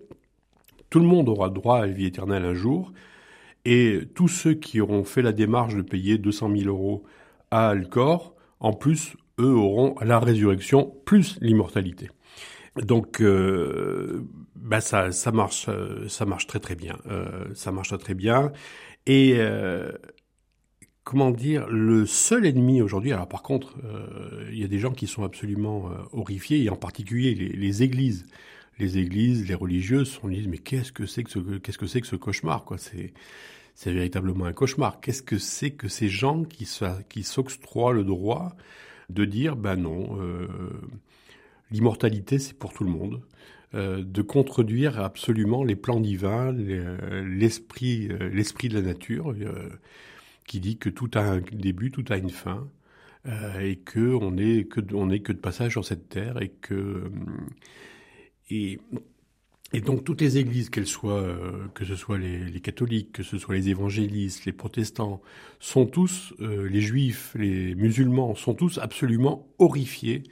tout 0.91 0.99
le 0.99 1.07
monde 1.07 1.27
aura 1.27 1.49
droit 1.49 1.79
à 1.79 1.87
la 1.87 1.91
vie 1.91 2.05
éternelle 2.05 2.45
un 2.45 2.53
jour, 2.53 2.93
et 3.65 4.01
tous 4.13 4.27
ceux 4.27 4.53
qui 4.53 4.79
auront 4.79 5.03
fait 5.03 5.23
la 5.23 5.31
démarche 5.31 5.73
de 5.73 5.81
payer 5.81 6.19
200 6.19 6.51
000 6.55 6.69
euros 6.69 7.03
à 7.51 7.69
Alcor, 7.69 8.35
en 8.59 8.73
plus, 8.73 9.15
eux 9.39 9.53
auront 9.53 9.95
la 10.01 10.19
résurrection 10.19 10.95
plus 11.05 11.37
l'immortalité. 11.41 12.09
Donc, 12.75 13.21
euh, 13.21 14.23
bah 14.55 14.81
ça, 14.81 15.11
ça 15.11 15.31
marche, 15.31 15.69
ça 16.07 16.25
marche 16.25 16.47
très 16.47 16.59
très 16.59 16.75
bien. 16.75 16.97
Euh, 17.07 17.45
ça 17.55 17.71
marche 17.71 17.97
très 17.97 18.13
bien. 18.13 18.51
Et 19.07 19.35
euh, 19.37 19.91
comment 21.05 21.31
dire, 21.31 21.67
le 21.69 22.05
seul 22.05 22.45
ennemi 22.45 22.81
aujourd'hui, 22.81 23.13
alors 23.13 23.29
par 23.29 23.41
contre, 23.41 23.77
euh, 23.85 24.49
il 24.51 24.59
y 24.59 24.65
a 24.65 24.67
des 24.67 24.79
gens 24.79 24.91
qui 24.91 25.07
sont 25.07 25.23
absolument 25.23 25.89
euh, 25.89 25.93
horrifiés, 26.11 26.61
et 26.61 26.69
en 26.69 26.75
particulier 26.75 27.33
les, 27.33 27.83
églises. 27.83 28.25
Les 28.79 28.97
églises, 28.97 29.47
les 29.47 29.55
religieuses, 29.55 30.19
on 30.23 30.27
disent 30.27 30.49
mais 30.49 30.57
qu'est-ce 30.57 30.91
que 30.91 31.05
c'est 31.05 31.23
que 31.23 31.31
ce 31.31 31.39
qu'est-ce 31.59 31.77
que 31.77 31.87
c'est 31.87 32.01
que 32.01 32.07
ce 32.07 32.17
cauchemar 32.17 32.65
quoi? 32.65 32.77
C'est 32.77 33.13
c'est 33.77 33.93
véritablement 33.93 34.45
un 34.45 34.53
cauchemar. 34.53 34.99
Qu'est-ce 34.99 35.21
que 35.21 35.37
c'est 35.37 35.71
que 35.71 35.87
ces 35.87 36.09
gens 36.09 36.43
qui 36.43 36.65
s'octroient 37.23 37.93
le 37.93 38.03
droit 38.03 38.55
de 39.09 39.23
dire 39.23 39.55
ben 39.55 39.75
non, 39.75 40.19
l'immortalité 41.71 42.39
c'est 42.39 42.57
pour 42.57 42.73
tout 42.73 42.83
le 42.83 42.89
monde. 42.89 43.21
Euh, 43.75 44.01
de 44.01 44.21
contredire 44.21 44.97
absolument 45.01 45.61
les 45.61 45.75
plans 45.75 45.99
divins, 45.99 46.53
l'esprit, 46.53 48.07
euh, 48.09 48.29
l'esprit 48.29 48.69
de 48.69 48.75
la 48.75 48.81
nature, 48.81 49.31
euh, 49.31 49.69
qui 50.45 50.61
dit 50.61 50.77
que 50.77 50.87
tout 50.87 51.11
a 51.15 51.19
un 51.19 51.41
début, 51.51 51.91
tout 51.91 52.05
a 52.09 52.15
une 52.15 52.29
fin, 52.29 52.69
et 53.59 53.75
que 53.75 54.13
on 54.13 54.31
que 54.37 55.17
que 55.17 55.31
de 55.33 55.37
passage 55.37 55.73
sur 55.73 55.83
cette 55.83 56.07
terre, 56.07 56.41
et 56.41 56.49
que 56.49 57.11
et 58.49 58.79
et 59.73 59.81
donc 59.81 60.03
toutes 60.03 60.21
les 60.21 60.37
églises, 60.37 60.69
qu'elles 60.69 60.87
soient, 60.87 61.35
que 61.73 61.83
ce 61.83 61.95
soit 61.95 62.17
les, 62.17 62.61
catholiques, 62.61 63.11
que 63.11 63.23
ce 63.23 63.37
soit 63.37 63.55
les 63.55 63.69
évangélistes, 63.69 64.45
les 64.45 64.53
protestants, 64.53 65.21
sont 65.59 65.85
tous, 65.85 66.33
les 66.39 66.79
juifs, 66.79 67.33
les 67.35 67.75
musulmans, 67.75 68.33
sont 68.35 68.53
tous 68.53 68.77
absolument 68.77 69.47
horrifiés 69.59 70.23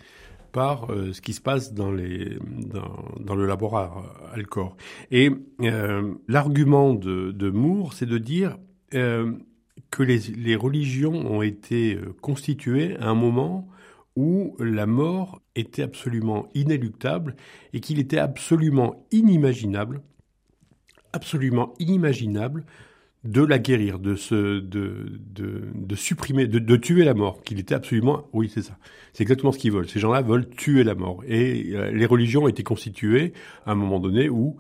par 0.56 0.90
euh, 0.90 1.12
ce 1.12 1.20
qui 1.20 1.34
se 1.34 1.42
passe 1.42 1.74
dans, 1.74 1.92
les, 1.92 2.38
dans, 3.20 3.36
le 3.36 3.46
laboratoire 3.46 4.16
Alcor. 4.34 4.78
Et 5.12 5.30
euh, 5.60 6.14
l'argument 6.30 6.94
de, 6.94 7.50
Moore, 7.50 7.92
c'est 7.92 8.06
de 8.06 8.18
dire 8.18 8.58
euh, 8.94 9.34
que 9.92 10.02
les, 10.02 10.56
religions 10.56 11.12
ont 11.12 11.42
été 11.42 12.00
constituées 12.22 12.96
à 13.02 13.10
un 13.10 13.16
moment 13.16 13.68
où 14.16 14.56
la 14.60 14.86
mort 14.86 15.42
était 15.56 15.84
absolument 15.84 16.48
inéluctable 16.54 17.36
et 17.74 17.80
qu'il 17.80 18.00
était 18.00 18.18
absolument 18.18 19.06
inimaginable, 19.12 20.02
absolument 21.14 21.74
inimaginable 21.80 22.66
de 23.26 23.42
la 23.42 23.58
guérir, 23.58 23.98
de 23.98 24.16
supprimer, 25.96 26.48
de, 26.48 26.60
de, 26.60 26.76
tuer 26.76 27.04
la 27.04 27.16
mort, 27.16 27.42
qu'il 27.42 27.60
était 27.60 27.74
absolument, 27.74 28.28
oui, 28.34 28.52
c'est 28.54 28.62
ça. 28.62 28.78
C'est 29.14 29.24
exactement 29.24 29.52
ce 29.52 29.58
qu'ils 29.58 29.72
veulent. 29.72 29.90
Ces 29.90 30.00
gens-là 30.00 30.22
veulent 30.22 30.48
tuer 30.48 30.84
la 30.84 30.94
mort. 30.94 31.24
Et 31.28 31.72
euh, 31.74 31.92
les 31.92 32.06
religions 32.06 32.44
ont 32.44 32.48
été 32.48 32.62
constituées 32.62 33.34
à 33.66 33.72
un 33.72 33.76
moment 33.76 34.00
donné 34.00 34.30
où, 34.30 34.58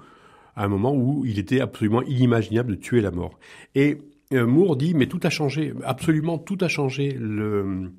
à 0.55 0.65
un 0.65 0.67
moment 0.67 0.95
où 0.95 1.25
il 1.25 1.37
était 1.37 1.61
absolument 1.61 2.01
inimaginable 2.01 2.71
de 2.71 2.81
tuer 2.81 3.01
la 3.01 3.11
mort. 3.11 3.37
Et 3.75 3.99
euh, 4.33 4.47
Moore 4.47 4.77
dit, 4.77 4.95
mais 4.95 5.05
tout 5.05 5.19
a 5.21 5.29
changé, 5.29 5.73
absolument 5.83 6.39
tout 6.39 6.57
a 6.61 6.67
changé. 6.67 7.11
Le, 7.19 7.91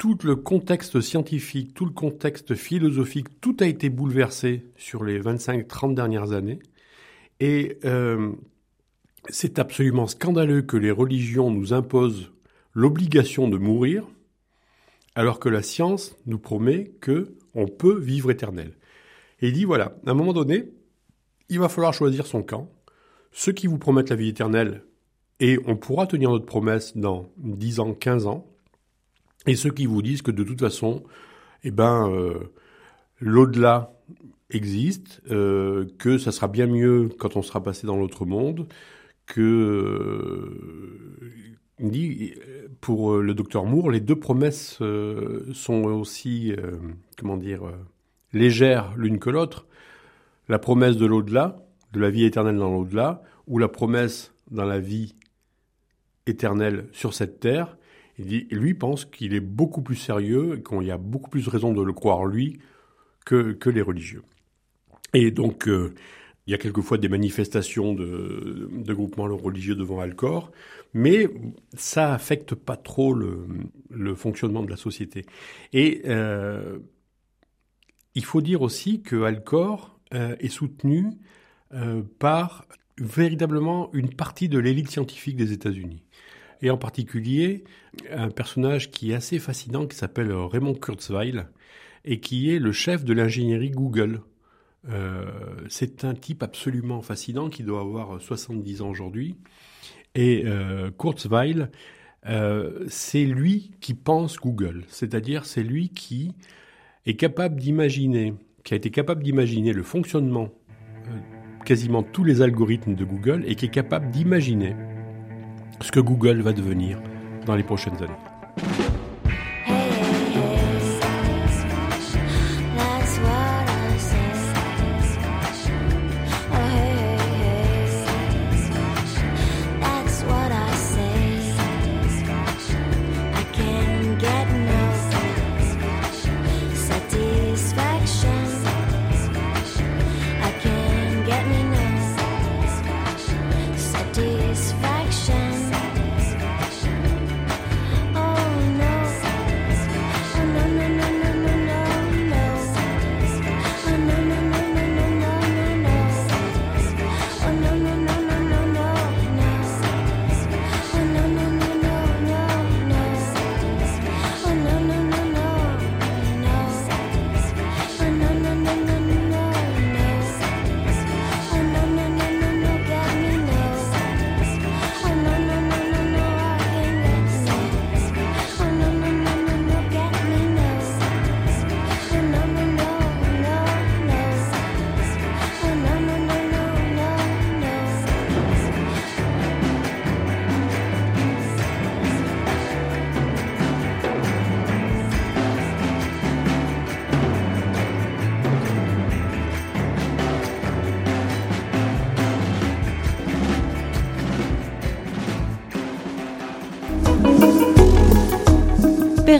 tout 0.00 0.16
le 0.24 0.34
contexte 0.34 1.02
scientifique, 1.02 1.74
tout 1.74 1.84
le 1.84 1.92
contexte 1.92 2.54
philosophique, 2.54 3.38
tout 3.42 3.54
a 3.60 3.66
été 3.66 3.90
bouleversé 3.90 4.64
sur 4.78 5.04
les 5.04 5.20
25-30 5.20 5.92
dernières 5.92 6.32
années. 6.32 6.58
Et 7.38 7.76
euh, 7.84 8.32
c'est 9.28 9.58
absolument 9.58 10.06
scandaleux 10.06 10.62
que 10.62 10.78
les 10.78 10.90
religions 10.90 11.50
nous 11.50 11.74
imposent 11.74 12.32
l'obligation 12.72 13.46
de 13.46 13.58
mourir, 13.58 14.06
alors 15.14 15.38
que 15.38 15.50
la 15.50 15.60
science 15.60 16.16
nous 16.24 16.38
promet 16.38 16.92
que 17.02 17.36
on 17.52 17.68
peut 17.68 17.98
vivre 17.98 18.30
éternel. 18.30 18.78
Et 19.42 19.48
il 19.48 19.52
dit 19.52 19.66
voilà, 19.66 19.98
à 20.06 20.12
un 20.12 20.14
moment 20.14 20.32
donné, 20.32 20.70
il 21.50 21.58
va 21.58 21.68
falloir 21.68 21.92
choisir 21.92 22.26
son 22.26 22.42
camp. 22.42 22.72
Ceux 23.32 23.52
qui 23.52 23.66
vous 23.66 23.76
promettent 23.76 24.08
la 24.08 24.16
vie 24.16 24.28
éternelle, 24.28 24.82
et 25.40 25.58
on 25.66 25.76
pourra 25.76 26.06
tenir 26.06 26.30
notre 26.30 26.46
promesse 26.46 26.96
dans 26.96 27.30
10 27.36 27.80
ans, 27.80 27.92
15 27.92 28.26
ans, 28.26 28.49
et 29.46 29.56
ceux 29.56 29.70
qui 29.70 29.86
vous 29.86 30.02
disent 30.02 30.22
que 30.22 30.30
de 30.30 30.44
toute 30.44 30.60
façon, 30.60 31.02
eh 31.64 31.70
ben, 31.70 32.10
euh, 32.10 32.52
l'au-delà 33.20 33.92
existe, 34.50 35.22
euh, 35.30 35.86
que 35.98 36.18
ça 36.18 36.32
sera 36.32 36.48
bien 36.48 36.66
mieux 36.66 37.08
quand 37.18 37.36
on 37.36 37.42
sera 37.42 37.62
passé 37.62 37.86
dans 37.86 37.96
l'autre 37.96 38.26
monde, 38.26 38.66
que 39.26 39.40
euh, 39.40 40.96
pour 42.80 43.16
le 43.18 43.34
docteur 43.34 43.64
Moore, 43.64 43.90
les 43.90 44.00
deux 44.00 44.16
promesses 44.16 44.78
sont 45.54 45.84
aussi, 45.84 46.52
comment 47.16 47.38
dire, 47.38 47.62
légères 48.34 48.92
l'une 48.96 49.18
que 49.18 49.30
l'autre. 49.30 49.66
la 50.48 50.58
promesse 50.58 50.98
de 50.98 51.06
l'au-delà, 51.06 51.64
de 51.92 52.00
la 52.00 52.10
vie 52.10 52.24
éternelle 52.24 52.58
dans 52.58 52.70
l'au-delà, 52.70 53.22
ou 53.46 53.56
la 53.56 53.68
promesse 53.68 54.34
dans 54.50 54.66
la 54.66 54.78
vie 54.78 55.14
éternelle 56.26 56.86
sur 56.92 57.14
cette 57.14 57.40
terre. 57.40 57.78
Lui 58.50 58.74
pense 58.74 59.04
qu'il 59.04 59.34
est 59.34 59.40
beaucoup 59.40 59.82
plus 59.82 59.96
sérieux 59.96 60.62
qu'il 60.66 60.86
y 60.86 60.90
a 60.90 60.98
beaucoup 60.98 61.30
plus 61.30 61.44
de 61.44 61.50
raisons 61.50 61.72
de 61.72 61.82
le 61.82 61.92
croire 61.92 62.24
lui 62.26 62.60
que, 63.24 63.70
les 63.70 63.82
religieux. 63.82 64.22
Et 65.14 65.30
donc, 65.30 65.68
euh, 65.68 65.94
il 66.46 66.50
y 66.50 66.54
a 66.54 66.58
quelquefois 66.58 66.98
des 66.98 67.08
manifestations 67.08 67.94
de, 67.94 68.92
groupements 68.92 69.28
religieux 69.36 69.74
devant 69.74 70.00
Alcor, 70.00 70.50
mais 70.94 71.28
ça 71.74 72.12
affecte 72.12 72.54
pas 72.54 72.76
trop 72.76 73.14
le, 73.14 74.14
fonctionnement 74.14 74.62
de 74.62 74.70
la 74.70 74.76
société. 74.76 75.24
Et 75.72 76.02
euh, 76.06 76.78
il 78.14 78.24
faut 78.24 78.40
dire 78.40 78.62
aussi 78.62 79.02
que 79.02 79.22
Alcor 79.22 79.98
euh, 80.14 80.34
est 80.40 80.48
soutenu 80.48 81.12
par 82.18 82.66
véritablement 82.98 83.90
une 83.92 84.12
partie 84.12 84.48
de 84.48 84.58
l'élite 84.58 84.90
scientifique 84.90 85.36
des 85.36 85.52
États-Unis. 85.52 86.02
Et 86.62 86.70
en 86.70 86.76
particulier, 86.76 87.64
un 88.10 88.28
personnage 88.28 88.90
qui 88.90 89.12
est 89.12 89.14
assez 89.14 89.38
fascinant, 89.38 89.86
qui 89.86 89.96
s'appelle 89.96 90.32
Raymond 90.32 90.74
Kurzweil, 90.74 91.42
et 92.04 92.20
qui 92.20 92.54
est 92.54 92.58
le 92.58 92.72
chef 92.72 93.04
de 93.04 93.12
l'ingénierie 93.12 93.70
Google. 93.70 94.20
Euh, 94.88 95.26
c'est 95.68 96.04
un 96.04 96.14
type 96.14 96.42
absolument 96.42 97.02
fascinant 97.02 97.50
qui 97.50 97.62
doit 97.62 97.80
avoir 97.80 98.20
70 98.20 98.82
ans 98.82 98.90
aujourd'hui. 98.90 99.36
Et 100.14 100.42
euh, 100.46 100.90
Kurzweil, 100.90 101.66
euh, 102.26 102.84
c'est 102.88 103.24
lui 103.24 103.72
qui 103.80 103.94
pense 103.94 104.36
Google, 104.36 104.84
c'est-à-dire 104.88 105.44
c'est 105.44 105.62
lui 105.62 105.90
qui 105.90 106.32
est 107.06 107.14
capable 107.14 107.56
d'imaginer, 107.56 108.34
qui 108.64 108.74
a 108.74 108.76
été 108.76 108.90
capable 108.90 109.22
d'imaginer 109.22 109.72
le 109.72 109.82
fonctionnement 109.82 110.50
quasiment 111.64 112.02
tous 112.02 112.24
les 112.24 112.42
algorithmes 112.42 112.94
de 112.94 113.04
Google 113.04 113.44
et 113.46 113.54
qui 113.54 113.66
est 113.66 113.70
capable 113.70 114.10
d'imaginer 114.10 114.74
ce 115.80 115.90
que 115.90 116.00
Google 116.00 116.42
va 116.42 116.52
devenir 116.52 116.98
dans 117.46 117.54
les 117.54 117.62
prochaines 117.62 117.96
années. 117.96 118.89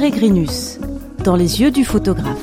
Peregrinus, 0.00 0.80
dans 1.24 1.36
les 1.36 1.60
yeux 1.60 1.70
du 1.70 1.84
photographe. 1.84 2.42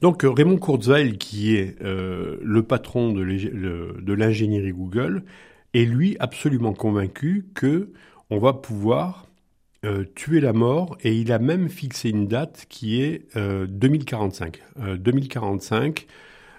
Donc 0.00 0.22
Raymond 0.24 0.56
Kurzweil, 0.56 1.18
qui 1.18 1.54
est 1.54 1.76
euh, 1.82 2.38
le 2.42 2.62
patron 2.62 3.12
de 3.12 4.12
l'ingénierie 4.14 4.72
Google, 4.72 5.22
est 5.74 5.84
lui 5.84 6.16
absolument 6.18 6.72
convaincu 6.72 7.44
que 7.54 7.90
on 8.30 8.38
va 8.38 8.54
pouvoir 8.54 9.26
euh, 9.84 10.04
tuer 10.14 10.40
la 10.40 10.54
mort 10.54 10.96
et 11.02 11.14
il 11.14 11.30
a 11.30 11.38
même 11.38 11.68
fixé 11.68 12.08
une 12.08 12.26
date 12.26 12.64
qui 12.70 13.02
est 13.02 13.26
2045. 13.36 14.62
Euh, 14.78 14.96
2045, 14.96 16.06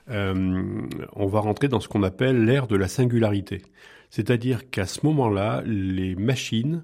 on 0.08 1.26
va 1.26 1.40
rentrer 1.40 1.70
dans 1.70 1.80
ce 1.80 1.88
qu'on 1.88 2.04
appelle 2.04 2.46
l'ère 2.46 2.68
de 2.68 2.76
la 2.76 2.88
singularité. 2.88 3.64
C'est-à-dire 4.12 4.70
qu'à 4.70 4.86
ce 4.86 5.04
moment-là, 5.08 5.64
les 5.66 6.14
machines 6.14 6.84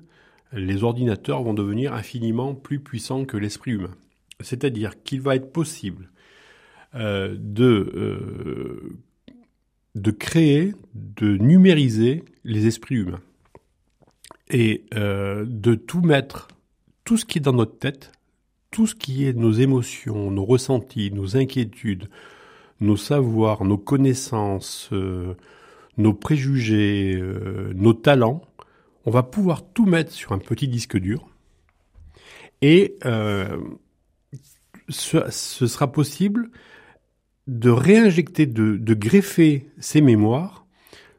les 0.54 0.84
ordinateurs 0.84 1.44
vont 1.44 1.54
devenir 1.54 1.94
infiniment 1.94 2.56
plus 2.56 2.80
puissants 2.80 3.26
que 3.26 3.38
l'esprit 3.38 3.72
humain. 3.72 3.96
C'est-à-dire 4.40 5.02
qu'il 5.04 5.22
va 5.22 5.36
être 5.36 5.52
possible 5.52 6.10
euh, 6.96 7.36
de, 7.38 7.92
euh, 7.96 8.98
de 9.96 10.12
créer, 10.12 10.74
de 10.94 11.38
numériser 11.38 12.24
les 12.44 12.68
esprits 12.68 12.96
humains 12.96 13.22
et 14.50 14.86
euh, 14.96 15.46
de 15.46 15.76
tout 15.76 16.02
mettre, 16.02 16.48
tout 17.04 17.18
ce 17.18 17.26
qui 17.26 17.40
est 17.40 17.42
dans 17.42 17.54
notre 17.54 17.78
tête, 17.78 18.12
tout 18.72 18.88
ce 18.88 18.96
qui 18.96 19.26
est 19.26 19.34
nos 19.34 19.52
émotions, 19.52 20.32
nos 20.32 20.46
ressentis, 20.46 21.12
nos 21.12 21.36
inquiétudes, 21.36 22.10
nos 22.80 22.98
savoirs, 22.98 23.66
nos 23.66 23.78
connaissances, 23.78 24.90
nos 25.98 26.14
préjugés, 26.14 27.22
nos 27.74 27.94
talents, 27.94 28.42
on 29.08 29.10
va 29.10 29.24
pouvoir 29.24 29.64
tout 29.64 29.86
mettre 29.86 30.12
sur 30.12 30.34
un 30.34 30.38
petit 30.38 30.68
disque 30.68 30.98
dur 30.98 31.30
et 32.62 32.98
euh, 33.06 33.58
ce, 34.90 35.32
sera 35.32 35.90
possible 35.90 36.50
de 37.48 37.70
réinjecter, 37.70 38.46
de, 38.46 38.94
greffer 38.94 39.70
ces 39.80 40.02
mémoires 40.02 40.66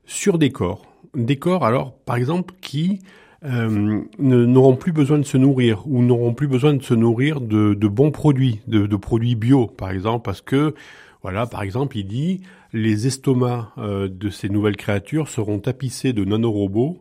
sur 0.04 0.36
des 0.36 0.50
corps. 0.50 0.82
Des 1.14 1.36
corps, 1.36 1.64
alors, 1.64 1.94
par 1.94 2.16
exemple, 2.16 2.52
qui 2.60 2.98
euh, 3.44 4.02
n'auront 4.18 4.76
plus 4.76 4.92
besoin 4.92 5.16
de 5.16 5.22
se 5.22 5.38
nourrir 5.38 5.82
ou 5.86 6.02
n'auront 6.02 6.34
plus 6.34 6.48
besoin 6.48 6.74
de 6.74 6.82
se 6.82 6.92
nourrir 6.92 7.40
de, 7.40 7.72
bons 7.72 8.10
produits, 8.10 8.60
de, 8.66 8.96
produits 8.96 9.34
bio, 9.34 9.66
par 9.66 9.90
exemple, 9.90 10.26
parce 10.26 10.42
que, 10.42 10.74
voilà, 11.22 11.46
par 11.46 11.62
exemple, 11.62 11.96
il 11.96 12.06
dit, 12.06 12.42
les 12.74 13.06
estomacs 13.06 13.68
euh, 13.78 14.08
de 14.08 14.28
ces 14.28 14.50
nouvelles 14.50 14.76
créatures 14.76 15.28
seront 15.28 15.58
tapissés 15.58 16.12
de 16.12 16.26
nanorobots 16.26 16.98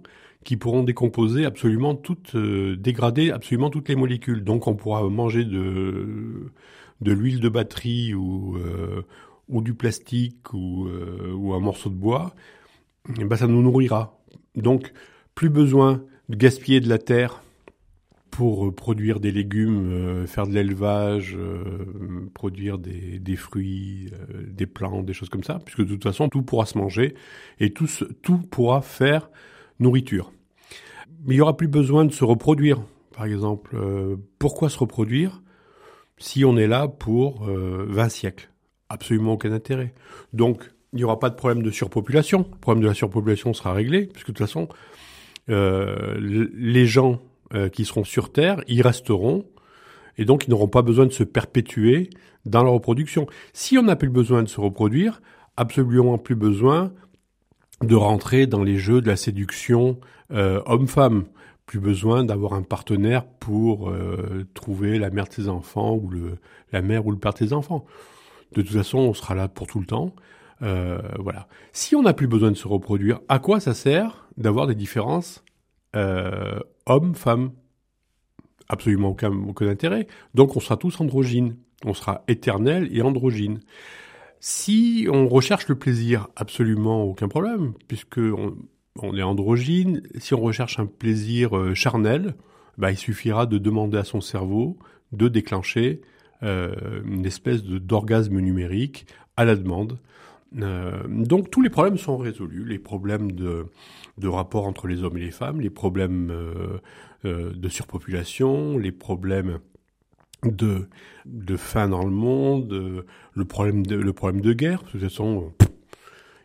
qui 0.48 0.56
pourront 0.56 0.84
décomposer 0.84 1.44
absolument 1.44 1.94
toutes, 1.94 2.36
euh, 2.36 2.78
dégrader 2.78 3.32
absolument 3.32 3.70
toutes 3.70 3.90
les 3.90 3.98
molécules. 3.98 4.46
Donc 4.46 4.66
on 4.68 4.76
pourra 4.76 5.04
manger 5.10 5.44
de, 5.44 6.50
l'huile 7.02 7.42
de 7.42 7.50
batterie 7.50 8.14
ou, 8.14 8.56
euh, 8.56 9.04
du 9.50 9.74
plastique 9.74 10.54
ou, 10.54 10.88
euh, 10.88 11.34
ou 11.34 11.54
un 11.54 11.60
morceau 11.60 11.90
de 11.90 11.96
bois, 11.96 12.34
et 13.20 13.26
ben 13.26 13.36
ça 13.36 13.48
nous 13.48 13.62
nourrira. 13.62 14.22
Donc 14.56 14.94
plus 15.36 15.50
besoin 15.50 16.02
de 16.30 16.38
gaspiller 16.38 16.80
de 16.80 16.88
la 16.88 16.98
terre 16.98 17.44
pour 18.32 18.74
produire 18.74 19.20
des 19.20 19.34
légumes, 19.34 20.26
faire 20.28 20.48
de 20.48 20.54
l'élevage, 20.54 21.38
produire 22.34 22.78
des, 22.78 23.36
fruits, 23.36 24.12
des 24.48 24.66
plantes, 24.66 25.06
des 25.06 25.14
choses 25.14 25.30
comme 25.30 25.44
ça, 25.44 25.60
puisque 25.66 25.82
de 25.82 25.88
toute 25.88 26.04
façon 26.04 26.30
tout 26.30 26.44
pourra 26.44 26.66
se 26.66 26.78
manger 26.78 27.16
et 27.60 27.74
tout 27.74 28.38
pourra 28.50 28.82
faire 28.82 29.30
nourriture. 29.80 30.32
Mais 31.28 31.34
il 31.34 31.38
n'y 31.38 31.42
aura 31.42 31.58
plus 31.58 31.68
besoin 31.68 32.06
de 32.06 32.12
se 32.14 32.24
reproduire, 32.24 32.82
par 33.14 33.26
exemple. 33.26 33.76
Euh, 33.76 34.16
pourquoi 34.40 34.70
se 34.70 34.80
reproduire 34.80 35.42
si 36.18 36.46
on 36.46 36.58
est 36.58 36.68
là 36.68 36.88
pour 36.88 37.44
20 37.44 37.52
euh, 37.52 38.10
siècles? 38.10 38.50
Absolument 38.90 39.34
aucun 39.34 39.52
intérêt. 39.52 39.94
Donc, 40.32 40.72
il 40.94 40.98
n'y 40.98 41.04
aura 41.04 41.20
pas 41.20 41.30
de 41.30 41.36
problème 41.36 41.62
de 41.62 41.70
surpopulation. 41.70 42.48
Le 42.50 42.58
problème 42.58 42.82
de 42.82 42.88
la 42.88 42.94
surpopulation 42.94 43.54
sera 43.54 43.74
réglé, 43.74 44.06
puisque 44.06 44.28
de 44.28 44.32
toute 44.32 44.40
façon, 44.40 44.70
euh, 45.50 46.18
les 46.20 46.88
gens 46.88 47.20
qui 47.72 47.86
seront 47.86 48.04
sur 48.04 48.34
Terre, 48.34 48.62
ils 48.68 48.82
resteront, 48.82 49.46
Et 50.18 50.26
donc, 50.26 50.48
ils 50.48 50.50
n'auront 50.50 50.68
pas 50.68 50.82
besoin 50.82 51.06
de 51.06 51.14
se 51.14 51.24
perpétuer 51.24 52.10
dans 52.46 52.62
la 52.62 52.70
reproduction. 52.70 53.26
Si 53.54 53.78
on 53.78 53.84
n'a 53.84 53.96
plus 53.96 54.10
besoin 54.10 54.44
de 54.44 54.50
se 54.50 54.60
reproduire, 54.60 55.22
absolument 55.56 56.18
plus 56.18 56.36
besoin 56.36 56.92
de 57.82 57.96
rentrer 57.96 58.48
dans 58.48 58.64
les 58.64 58.78
jeux 58.78 59.00
de 59.00 59.08
la 59.08 59.16
séduction 59.16 59.98
euh, 60.32 60.62
homme-femme. 60.66 61.26
Plus 61.66 61.80
besoin 61.80 62.24
d'avoir 62.24 62.54
un 62.54 62.62
partenaire 62.62 63.26
pour 63.26 63.90
euh, 63.90 64.48
trouver 64.54 65.00
la 65.00 65.10
mère 65.10 65.28
de 65.28 65.34
ses 65.34 65.50
enfants 65.50 65.96
ou 65.96 66.10
la 66.72 66.82
mère 66.82 67.06
ou 67.06 67.12
le 67.12 67.18
père 67.18 67.34
de 67.34 67.40
ses 67.40 67.52
enfants. 67.52 67.86
De 68.54 68.62
toute 68.62 68.72
façon, 68.72 69.00
on 69.00 69.14
sera 69.14 69.36
là 69.36 69.50
pour 69.50 69.68
tout 69.68 69.82
le 69.82 69.86
temps. 69.86 70.16
Euh, 70.62 71.02
voilà. 71.20 71.50
Si 71.74 71.94
on 71.94 72.04
n'a 72.04 72.14
plus 72.14 72.28
besoin 72.28 72.52
de 72.52 72.56
se 72.56 72.70
reproduire, 72.70 73.20
à 73.28 73.40
quoi 73.40 73.60
ça 73.60 73.74
sert 73.74 74.28
d'avoir 74.38 74.68
des 74.68 74.76
différences 74.76 75.44
hommes-femmes 76.86 77.52
Absolument 78.70 79.10
aucun, 79.10 79.70
intérêt. 79.70 80.08
Donc 80.36 80.56
on 80.56 80.60
sera 80.60 80.78
tous 80.78 81.02
androgynes. 81.02 81.58
On 81.86 81.94
sera 81.94 82.24
éternel 82.28 82.88
et 82.92 83.02
androgyne. 83.02 83.60
Si 84.40 85.08
on 85.12 85.28
recherche 85.28 85.68
le 85.68 85.76
plaisir, 85.76 86.28
absolument 86.36 87.04
aucun 87.04 87.28
problème, 87.28 87.74
puisque 87.88 88.20
est 89.16 89.22
androgyne. 89.22 90.02
Si 90.18 90.34
on 90.34 90.42
recherche 90.42 90.80
un 90.80 90.86
plaisir 90.86 91.58
euh, 91.58 91.74
charnel, 91.74 92.36
bah, 92.78 92.92
il 92.92 92.98
suffira 92.98 93.46
de 93.46 93.58
demander 93.58 93.98
à 93.98 94.04
son 94.04 94.22
cerveau 94.22 94.78
de 95.12 95.28
déclencher 95.28 96.02
euh, 96.44 97.02
une 97.06 97.26
espèce 97.26 97.64
d'orgasme 97.64 98.40
numérique 98.40 99.08
à 99.36 99.46
la 99.46 99.56
demande. 99.56 99.98
Euh, 100.62 101.04
donc 101.08 101.50
tous 101.50 101.62
les 101.62 101.70
problèmes 101.70 101.98
sont 101.98 102.18
résolus, 102.18 102.66
les 102.66 102.80
problèmes 102.80 103.32
de, 103.32 103.68
rapport 104.24 104.66
entre 104.66 104.88
les 104.88 105.04
hommes 105.04 105.18
et 105.18 105.22
les 105.22 105.32
femmes, 105.32 105.62
les 105.62 105.70
problèmes 105.70 106.34
de 107.24 107.70
surpopulation, 107.70 108.78
les 108.78 108.92
problèmes 108.92 109.60
de, 110.44 110.88
faim 111.58 111.90
dans 111.90 112.04
le 112.04 112.12
monde, 112.12 113.04
le, 113.34 113.46
problème 113.46 113.86
de, 113.86 114.54
guerre. 114.54 114.84
De 114.94 115.10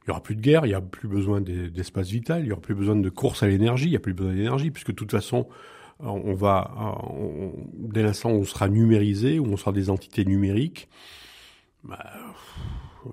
il 0.03 0.09
n'y 0.09 0.11
aura 0.11 0.23
plus 0.23 0.37
de 0.37 0.41
guerre, 0.41 0.65
il 0.67 0.69
n'y 0.69 0.75
a 0.75 0.81
plus 0.81 1.09
besoin 1.09 1.41
d'espace 1.41 2.09
vital, 2.09 2.43
il 2.43 2.47
n'y 2.47 2.53
aura 2.53 2.61
plus 2.61 2.75
besoin 2.75 2.97
de 2.97 3.09
course 3.09 3.43
à 3.43 3.49
l'énergie, 3.49 3.87
il 3.87 3.91
n'y 3.91 3.97
a 3.97 4.01
plus 4.01 4.15
besoin 4.15 4.35
d'énergie, 4.35 4.71
puisque 4.71 4.91
de 4.91 4.97
toute 4.97 5.11
façon, 5.11 5.47
on 6.01 6.35
va, 6.35 6.99
dès 7.75 8.03
l'instant 8.03 8.33
où 8.33 8.41
on 8.41 8.45
sera 8.45 8.69
numérisé, 8.69 9.39
où 9.39 9.47
on 9.47 9.57
sera 9.57 9.71
des 9.73 9.91
entités 9.91 10.25
numériques, 10.25 10.89
bah, 11.85 12.13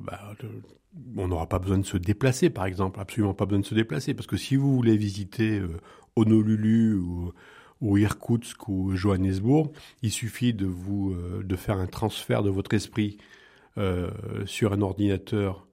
bah, 0.02 0.34
on 1.16 1.28
n'aura 1.28 1.48
pas 1.48 1.60
besoin 1.60 1.78
de 1.78 1.86
se 1.86 1.98
déplacer, 1.98 2.50
par 2.50 2.66
exemple, 2.66 3.00
absolument 3.00 3.36
pas 3.36 3.46
besoin 3.46 3.60
de 3.60 3.66
se 3.66 3.76
déplacer, 3.76 4.16
parce 4.16 4.28
que 4.28 4.38
si 4.38 4.56
vous 4.56 4.76
voulez 4.76 4.98
visiter 4.98 5.60
euh, 5.60 5.78
Honolulu 6.16 6.96
ou 6.96 7.32
ou 7.82 7.98
Irkoutsk 7.98 8.68
ou 8.68 8.96
Johannesburg, 8.96 9.72
il 10.02 10.12
suffit 10.12 10.54
de 10.54 10.66
vous 10.66 11.14
euh, 11.14 11.44
de 11.44 11.56
faire 11.56 11.78
un 11.78 11.88
transfert 11.88 12.44
de 12.44 12.50
votre 12.50 12.74
esprit 12.74 13.18
euh, 13.78 14.10
sur 14.46 14.74
un 14.74 14.82
ordinateur 14.82 15.68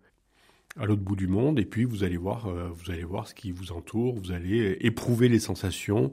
à 0.79 0.87
l'autre 0.87 1.03
bout 1.03 1.17
du 1.17 1.27
monde 1.27 1.59
et 1.59 1.65
puis 1.65 1.85
vous 1.85 2.05
allez 2.05 2.17
voir 2.17 2.47
euh, 2.47 2.69
vous 2.69 2.91
allez 2.91 3.05
voir 3.05 3.27
ce 3.29 3.35
qui 3.35 3.53
vous 3.53 3.73
entoure, 3.73 4.15
vous 4.17 4.33
allez 4.33 4.77
éprouver 4.81 5.29
les 5.29 5.39
sensations 5.39 6.13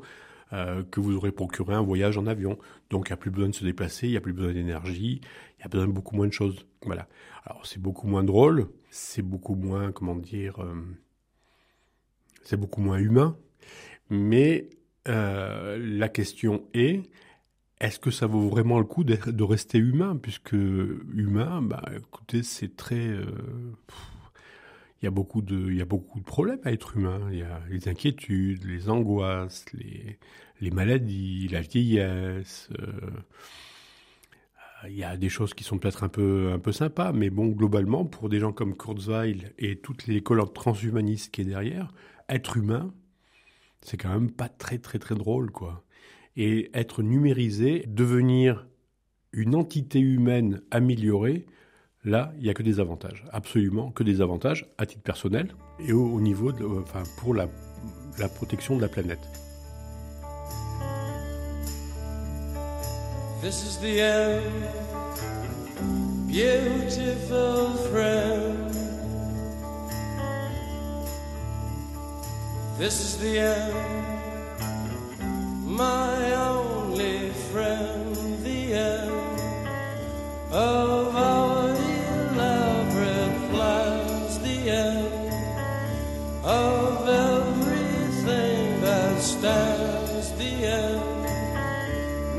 que 0.92 1.00
vous 1.00 1.16
aurez 1.16 1.32
procuré 1.32 1.74
un 1.74 1.82
voyage 1.82 2.16
en 2.20 2.28
avion. 2.28 2.60
Donc 2.92 3.08
il 3.08 3.12
n'y 3.12 3.14
a 3.14 3.18
plus 3.18 3.32
besoin 3.32 3.50
de 3.50 3.56
se 3.56 3.64
déplacer, 3.64 4.06
il 4.06 4.12
n'y 4.12 4.18
a 4.18 4.22
plus 4.22 4.34
besoin 4.34 4.54
d'énergie, 4.54 5.20
il 5.58 5.62
y 5.62 5.66
a 5.66 5.68
besoin 5.68 5.88
de 5.88 5.92
beaucoup 5.92 6.16
moins 6.16 6.28
de 6.28 6.32
choses. 6.32 6.68
Voilà. 6.84 7.08
Alors 7.44 7.66
c'est 7.66 7.82
beaucoup 7.82 8.06
moins 8.06 8.24
drôle, 8.24 8.68
c'est 8.92 9.24
beaucoup 9.24 9.56
moins 9.56 9.92
comment 9.92 10.16
dire 10.16 10.64
c'est 12.44 12.56
beaucoup 12.58 12.82
moins 12.82 13.00
humain, 13.00 13.36
mais 14.12 14.70
euh, 15.08 15.78
la 15.80 16.10
question 16.10 16.66
est, 16.74 17.02
est-ce 17.80 18.00
que 18.00 18.12
ça 18.12 18.28
vaut 18.28 18.48
vraiment 18.50 18.80
le 18.80 18.86
coup 18.86 19.04
de 19.04 19.44
rester 19.44 19.78
humain? 19.78 20.18
Puisque 20.22 20.54
humain, 20.54 21.62
bah, 21.62 21.84
écoutez, 21.96 22.44
c'est 22.44 22.76
très... 22.76 23.08
Euh, 23.08 23.26
il 25.04 25.08
y, 25.08 25.10
a 25.10 25.12
beaucoup 25.12 25.42
de, 25.42 26.24
problèmes 26.26 26.62
à 26.64 26.72
être 26.72 26.96
humain. 26.96 27.28
Il 27.30 27.40
y 27.40 27.42
a 27.42 27.62
les 27.70 27.90
inquiétudes, 27.90 28.64
les 28.64 28.90
angoisses, 28.90 29.66
les, 29.74 30.18
les 30.62 30.72
maladies, 30.72 31.50
la 31.50 31.60
vieillesse. 31.60 32.70
Euh, 32.80 33.10
il 34.88 34.96
y 34.96 35.04
a 35.04 35.18
des 35.18 35.28
choses 35.28 35.54
qui 35.54 35.66
sont 35.66 35.78
peut-être 35.78 36.04
un 36.06 36.10
peu, 36.10 36.72
sympas, 36.72 37.12
mais 37.12 37.30
bon, 37.30 37.48
globalement, 37.48 38.06
pour 38.06 38.30
des 38.30 38.40
gens 38.40 38.54
comme 38.54 38.78
Kurzweil 38.78 39.50
et 39.58 39.76
toute 39.76 40.08
l'école 40.08 40.42
transhumaniste 40.54 41.34
qui 41.34 41.42
est 41.42 41.46
derrière, 41.46 41.94
être 42.30 42.56
humain, 42.56 42.94
c'est 43.82 43.98
quand 43.98 44.14
même 44.14 44.32
pas 44.32 44.48
très 44.48 44.78
très 44.78 45.00
très 45.00 45.16
drôle 45.16 45.52
quoi. 45.52 45.84
Et 46.38 46.72
être 46.74 47.04
numérisé, 47.04 47.84
devenir 47.88 48.68
une 49.34 49.54
entité 49.54 50.00
humaine 50.00 50.62
améliorée, 50.72 51.46
là, 52.06 52.34
il 52.38 52.44
n'y 52.44 52.50
a 52.50 52.54
que 52.54 52.64
des 52.64 52.80
avantages, 52.80 53.24
absolument 53.32 53.92
que 53.92 54.04
des 54.04 54.22
avantages 54.22 54.66
à 54.78 54.86
titre 54.86 55.04
personnel 55.04 55.56
et 55.80 55.94
au, 55.94 56.20
niveau, 56.20 56.52
de, 56.52 56.66
enfin, 56.66 57.04
pour 57.18 57.34
la, 57.34 57.48
la 58.20 58.30
protection 58.30 58.76
de 58.76 58.82
la 58.82 58.90
planète. 58.90 59.22
This 63.42 63.64
is 63.66 63.78
the 63.82 64.00
end, 64.00 64.42
beautiful 66.28 67.74
friend. 67.92 68.72
This 72.80 73.02
is 73.02 73.18
the 73.18 73.40
end, 73.40 73.74
my 75.66 76.34
only 76.36 77.30
friend, 77.52 78.16
the 78.44 78.74
end 78.74 79.12
of 80.52 81.03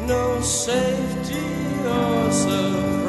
no 0.07 0.41
safety 0.41 1.41
or 1.87 2.31
surprise, 2.31 3.04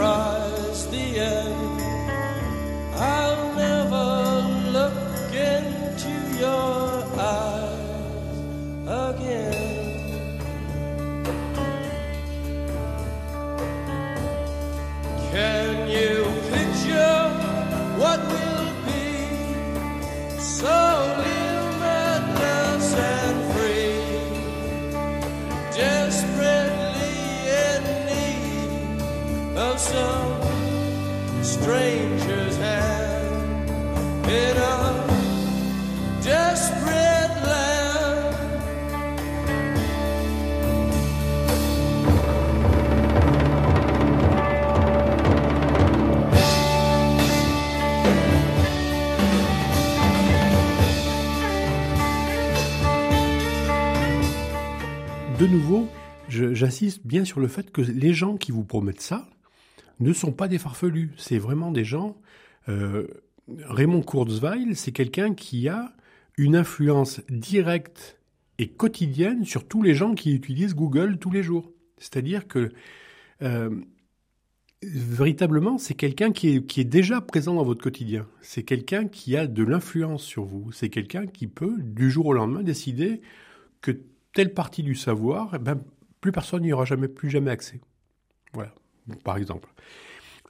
de 55.40 55.48
nouveau, 55.48 55.90
j'insiste 56.30 57.06
bien 57.06 57.26
sur 57.26 57.42
le 57.42 57.48
fait 57.48 57.70
que 57.72 57.82
les 57.82 58.14
gens 58.14 58.38
qui 58.38 58.54
vous 58.54 58.64
promettent 58.64 59.02
ça 59.02 59.28
ne 60.00 60.14
sont 60.14 60.32
pas 60.32 60.48
des 60.48 60.58
farfelus. 60.58 61.12
C'est 61.18 61.38
vraiment 61.38 61.72
des 61.72 61.84
gens. 61.84 62.16
Euh, 62.70 63.08
Raymond 63.48 64.02
Kurzweil, 64.02 64.76
c'est 64.76 64.92
quelqu'un 64.92 65.34
qui 65.34 65.68
a 65.68 65.94
une 66.38 66.56
influence 66.56 67.22
directe 67.30 68.18
et 68.60 68.68
quotidienne 68.70 69.44
sur 69.44 69.68
tous 69.68 69.82
les 69.82 69.94
gens 69.94 70.16
qui 70.16 70.34
utilisent 70.34 70.76
Google 70.76 71.18
tous 71.18 71.32
les 71.32 71.44
jours. 71.44 71.72
C'est-à-dire 71.98 72.48
que 72.48 72.72
euh, 73.42 73.70
véritablement, 74.84 75.78
c'est 75.78 75.96
quelqu'un 75.96 76.32
qui 76.32 76.56
est, 76.56 76.66
qui 76.66 76.80
est 76.80 76.86
déjà 76.86 77.20
présent 77.20 77.56
dans 77.56 77.64
votre 77.64 77.84
quotidien. 77.84 78.26
C'est 78.42 78.64
quelqu'un 78.64 79.08
qui 79.08 79.36
a 79.36 79.48
de 79.48 79.64
l'influence 79.64 80.24
sur 80.24 80.46
vous. 80.46 80.72
C'est 80.72 80.90
quelqu'un 80.90 81.28
qui 81.28 81.48
peut, 81.48 81.76
du 81.80 82.10
jour 82.10 82.28
au 82.28 82.34
lendemain, 82.34 82.64
décider 82.64 83.22
que 83.82 84.00
telle 84.36 84.54
partie 84.54 84.84
du 84.84 84.94
savoir, 84.94 85.54
eh 85.56 85.60
ben, 85.60 85.82
plus 86.22 86.32
personne 86.32 86.62
n'y 86.62 86.74
aura 86.74 86.86
jamais, 86.86 87.08
plus 87.08 87.32
jamais 87.32 87.50
accès. 87.50 87.80
Voilà, 88.54 88.76
par 89.24 89.38
exemple. 89.38 89.70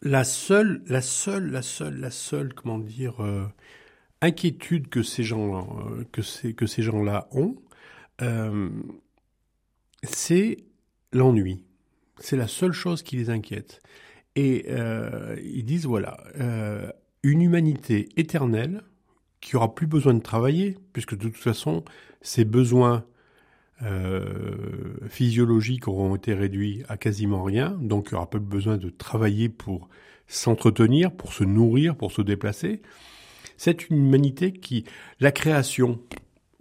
La 0.02 0.24
seule, 0.24 0.84
la 0.88 1.02
seule, 1.02 1.52
la 1.52 1.62
seule, 1.62 2.00
la 2.00 2.12
seule, 2.12 2.54
comment 2.54 2.80
dire, 2.80 3.24
euh, 3.24 3.46
inquiétude 4.22 4.90
que 4.90 5.04
ces 5.04 5.24
gens, 5.24 5.80
euh, 5.80 6.04
que 6.12 6.24
ces, 6.24 6.54
que 6.54 6.66
ces 6.66 6.82
gens-là 6.82 7.28
ont, 7.32 7.56
euh, 8.22 8.70
c'est 10.04 10.58
l'ennui. 11.14 11.64
C'est 12.20 12.38
la 12.38 12.48
seule 12.48 12.74
chose 12.74 13.04
qui 13.04 13.18
les 13.18 13.30
inquiète. 13.30 13.82
Et 14.36 14.66
ils 15.44 15.64
disent, 15.64 15.86
voilà, 15.86 16.18
une 17.24 17.42
humanité 17.42 18.10
éternelle 18.18 18.84
qui 19.40 19.56
aura 19.56 19.74
plus 19.74 19.88
besoin 19.88 20.14
de 20.14 20.20
travailler, 20.20 20.78
puisque 20.92 21.16
de 21.16 21.30
toute 21.30 21.38
façon, 21.38 21.86
ses 22.22 22.44
besoins 22.44 23.06
euh, 23.84 24.96
physiologiques 25.10 25.88
auront 25.88 26.16
été 26.16 26.34
réduits 26.34 26.84
à 26.88 26.98
quasiment 26.98 27.44
rien, 27.44 27.78
donc 27.82 28.08
il 28.08 28.14
n'y 28.14 28.18
aura 28.18 28.30
pas 28.30 28.40
besoin 28.40 28.78
de 28.78 28.90
travailler 28.90 29.50
pour 29.50 29.90
s'entretenir, 30.28 31.12
pour 31.12 31.34
se 31.34 31.44
nourrir, 31.44 31.96
pour 31.96 32.12
se 32.12 32.22
déplacer. 32.22 32.82
C'est 33.58 33.90
une 33.90 33.98
humanité 33.98 34.54
qui, 34.54 34.86
la 35.20 35.32
création, 35.32 36.00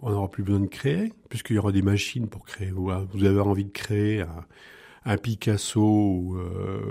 on 0.01 0.11
n'aura 0.11 0.29
plus 0.29 0.43
besoin 0.43 0.61
de 0.61 0.67
créer, 0.67 1.13
puisqu'il 1.29 1.55
y 1.55 1.59
aura 1.59 1.71
des 1.71 1.81
machines 1.81 2.27
pour 2.27 2.45
créer. 2.45 2.71
Vous 2.71 2.91
avez 2.91 3.39
envie 3.39 3.65
de 3.65 3.71
créer 3.71 4.23
un, 5.05 5.17
Picasso 5.17 5.81
ou, 5.81 6.37
euh, 6.37 6.81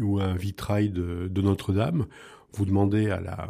ou, 0.00 0.20
un 0.20 0.34
vitrail 0.34 0.90
de 0.90 1.40
Notre-Dame, 1.40 2.06
vous 2.52 2.64
demandez 2.64 3.10
à 3.10 3.20
la 3.20 3.48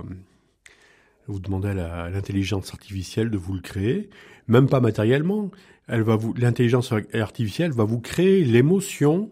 vous 1.27 1.41
demandez 1.41 1.69
à 1.69 2.11
l'intelligence 2.11 2.73
artificielle 2.73 3.31
de 3.31 3.39
vous 3.39 3.55
le 3.55 3.61
créer, 3.61 4.11
même 4.47 4.69
pas 4.69 4.81
matériellement. 4.81 5.51
Elle 5.87 6.03
va 6.03 6.17
vous, 6.17 6.35
l'intelligence 6.35 6.93
artificielle 7.13 7.73
va 7.73 7.85
vous 7.85 8.01
créer 8.01 8.45
l'émotion 8.45 9.31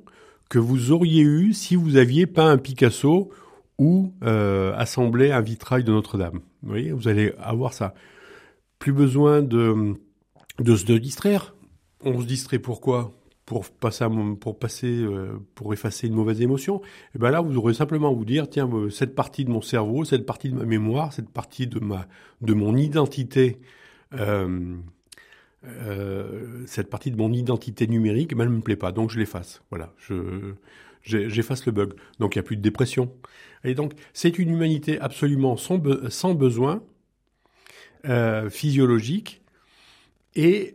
que 0.48 0.59
vous 0.59 0.90
auriez 0.90 1.22
eue 1.22 1.52
si 1.52 1.76
vous 1.76 1.96
aviez 1.96 2.26
peint 2.26 2.50
un 2.50 2.59
Picasso 2.59 3.31
ou 3.78 4.12
euh, 4.22 4.74
assemblé 4.76 5.31
un 5.33 5.40
vitrail 5.40 5.85
de 5.85 5.92
Notre-Dame. 5.92 6.40
Vous 6.62 6.68
voyez, 6.68 6.92
vous 6.92 7.09
allez 7.09 7.33
avoir 7.38 7.72
ça. 7.72 7.94
Plus 8.78 8.92
besoin 8.92 9.42
de, 9.42 9.94
de 10.59 10.76
se 10.76 10.85
distraire. 10.92 11.55
On 12.05 12.20
se 12.20 12.26
distrait 12.26 12.59
pourquoi? 12.59 13.12
Pour 13.52 14.58
passer, 14.58 14.86
euh, 14.86 15.38
pour 15.54 15.72
effacer 15.72 16.06
une 16.06 16.14
mauvaise 16.14 16.40
émotion, 16.40 16.80
et 16.80 17.16
eh 17.16 17.18
ben 17.18 17.30
là, 17.30 17.40
vous 17.40 17.56
aurez 17.56 17.74
simplement 17.74 18.12
vous 18.12 18.24
dire, 18.24 18.48
tiens, 18.48 18.68
euh, 18.72 18.90
cette 18.90 19.14
partie 19.14 19.44
de 19.44 19.50
mon 19.50 19.60
cerveau, 19.60 20.04
cette 20.04 20.26
partie 20.26 20.50
de 20.50 20.54
ma 20.54 20.64
mémoire, 20.64 21.12
cette 21.12 21.30
partie 21.30 21.66
de 21.66 21.78
ma, 21.78 22.06
de 22.40 22.54
mon 22.54 22.76
identité, 22.76 23.58
euh, 24.14 24.76
cette 26.66 26.90
partie 26.90 27.10
de 27.10 27.16
mon 27.16 27.32
identité 27.32 27.86
numérique, 27.86 28.30
eh 28.32 28.34
ben, 28.34 28.44
elle 28.44 28.50
me 28.50 28.60
plaît 28.60 28.76
pas, 28.76 28.92
donc 28.92 29.10
je 29.10 29.18
l'efface. 29.18 29.62
Voilà, 29.70 29.92
je, 29.98 30.54
j'efface 31.02 31.66
le 31.66 31.72
bug. 31.72 31.94
Donc 32.18 32.34
il 32.34 32.38
n'y 32.38 32.40
a 32.40 32.44
plus 32.44 32.56
de 32.56 32.62
dépression. 32.62 33.12
Et 33.64 33.74
donc 33.74 33.92
c'est 34.12 34.38
une 34.38 34.50
humanité 34.50 34.98
absolument 35.00 35.56
sans, 35.56 35.80
sans 36.08 36.34
besoin 36.34 36.82
physiologique 38.50 39.42
et 40.34 40.74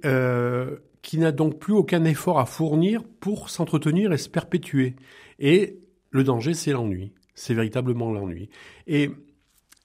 qui 1.08 1.18
n'a 1.20 1.32
donc 1.32 1.58
plus 1.58 1.74
aucun 1.74 2.04
effort 2.04 2.38
à 2.38 2.46
fournir 2.46 3.02
pour 3.22 3.50
s'entretenir 3.50 4.12
et 4.12 4.18
se 4.18 4.28
perpétuer. 4.28 4.98
Et 5.40 5.80
le 6.12 6.26
danger, 6.26 6.54
c'est 6.54 6.74
l'ennui. 6.74 7.14
C'est 7.34 7.54
véritablement 7.54 8.12
l'ennui. 8.12 8.50
Et 8.88 9.12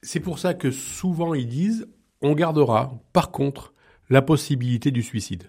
c'est 0.01 0.19
pour 0.19 0.37
ça 0.37 0.53
que 0.53 0.69
souvent 0.69 1.33
ils 1.33 1.47
disent, 1.47 1.87
on 2.19 2.33
gardera, 2.33 3.01
par 3.13 3.31
contre, 3.31 3.73
la 4.09 4.21
possibilité 4.21 4.91
du 4.91 5.01
suicide. 5.01 5.45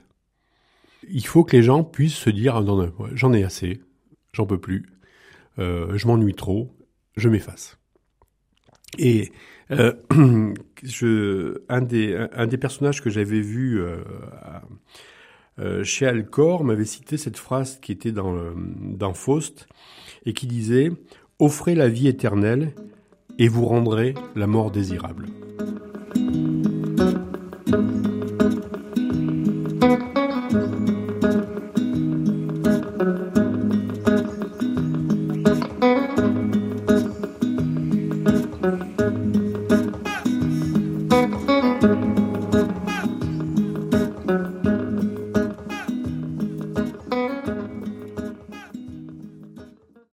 Il 1.10 1.26
faut 1.26 1.42
que 1.42 1.56
les 1.56 1.64
gens 1.64 1.82
puissent 1.82 2.14
se 2.14 2.30
dire, 2.30 2.62
non, 2.62 2.92
j'en 3.12 3.32
ai 3.32 3.42
assez, 3.42 3.82
j'en 4.32 4.46
peux 4.46 4.60
plus, 4.60 4.86
euh, 5.58 5.98
je 5.98 6.06
m'ennuie 6.06 6.36
trop, 6.36 6.72
je 7.16 7.28
m'efface. 7.28 7.80
Et 8.96 9.32
euh, 9.72 9.92
un, 11.68 11.82
des, 11.82 12.28
un, 12.32 12.46
des 12.46 12.58
personnages 12.58 13.02
que 13.02 13.10
j'avais 13.10 13.40
vu 13.40 13.82
euh, 13.82 14.04
euh, 15.58 15.84
chez 15.84 16.06
Alcor 16.06 16.64
m'avait 16.64 16.84
cité 16.84 17.16
cette 17.16 17.38
phrase 17.38 17.78
qui 17.80 17.92
était 17.92 18.12
dans, 18.12 18.36
dans 18.56 19.14
Faust 19.14 19.66
et 20.26 20.32
qui 20.32 20.46
disait 20.46 20.90
Offrez 21.38 21.74
la 21.74 21.88
vie 21.88 22.08
éternelle 22.08 22.74
et 23.38 23.48
vous 23.48 23.64
rendrez 23.66 24.14
la 24.36 24.46
mort 24.46 24.70
désirable. 24.70 25.26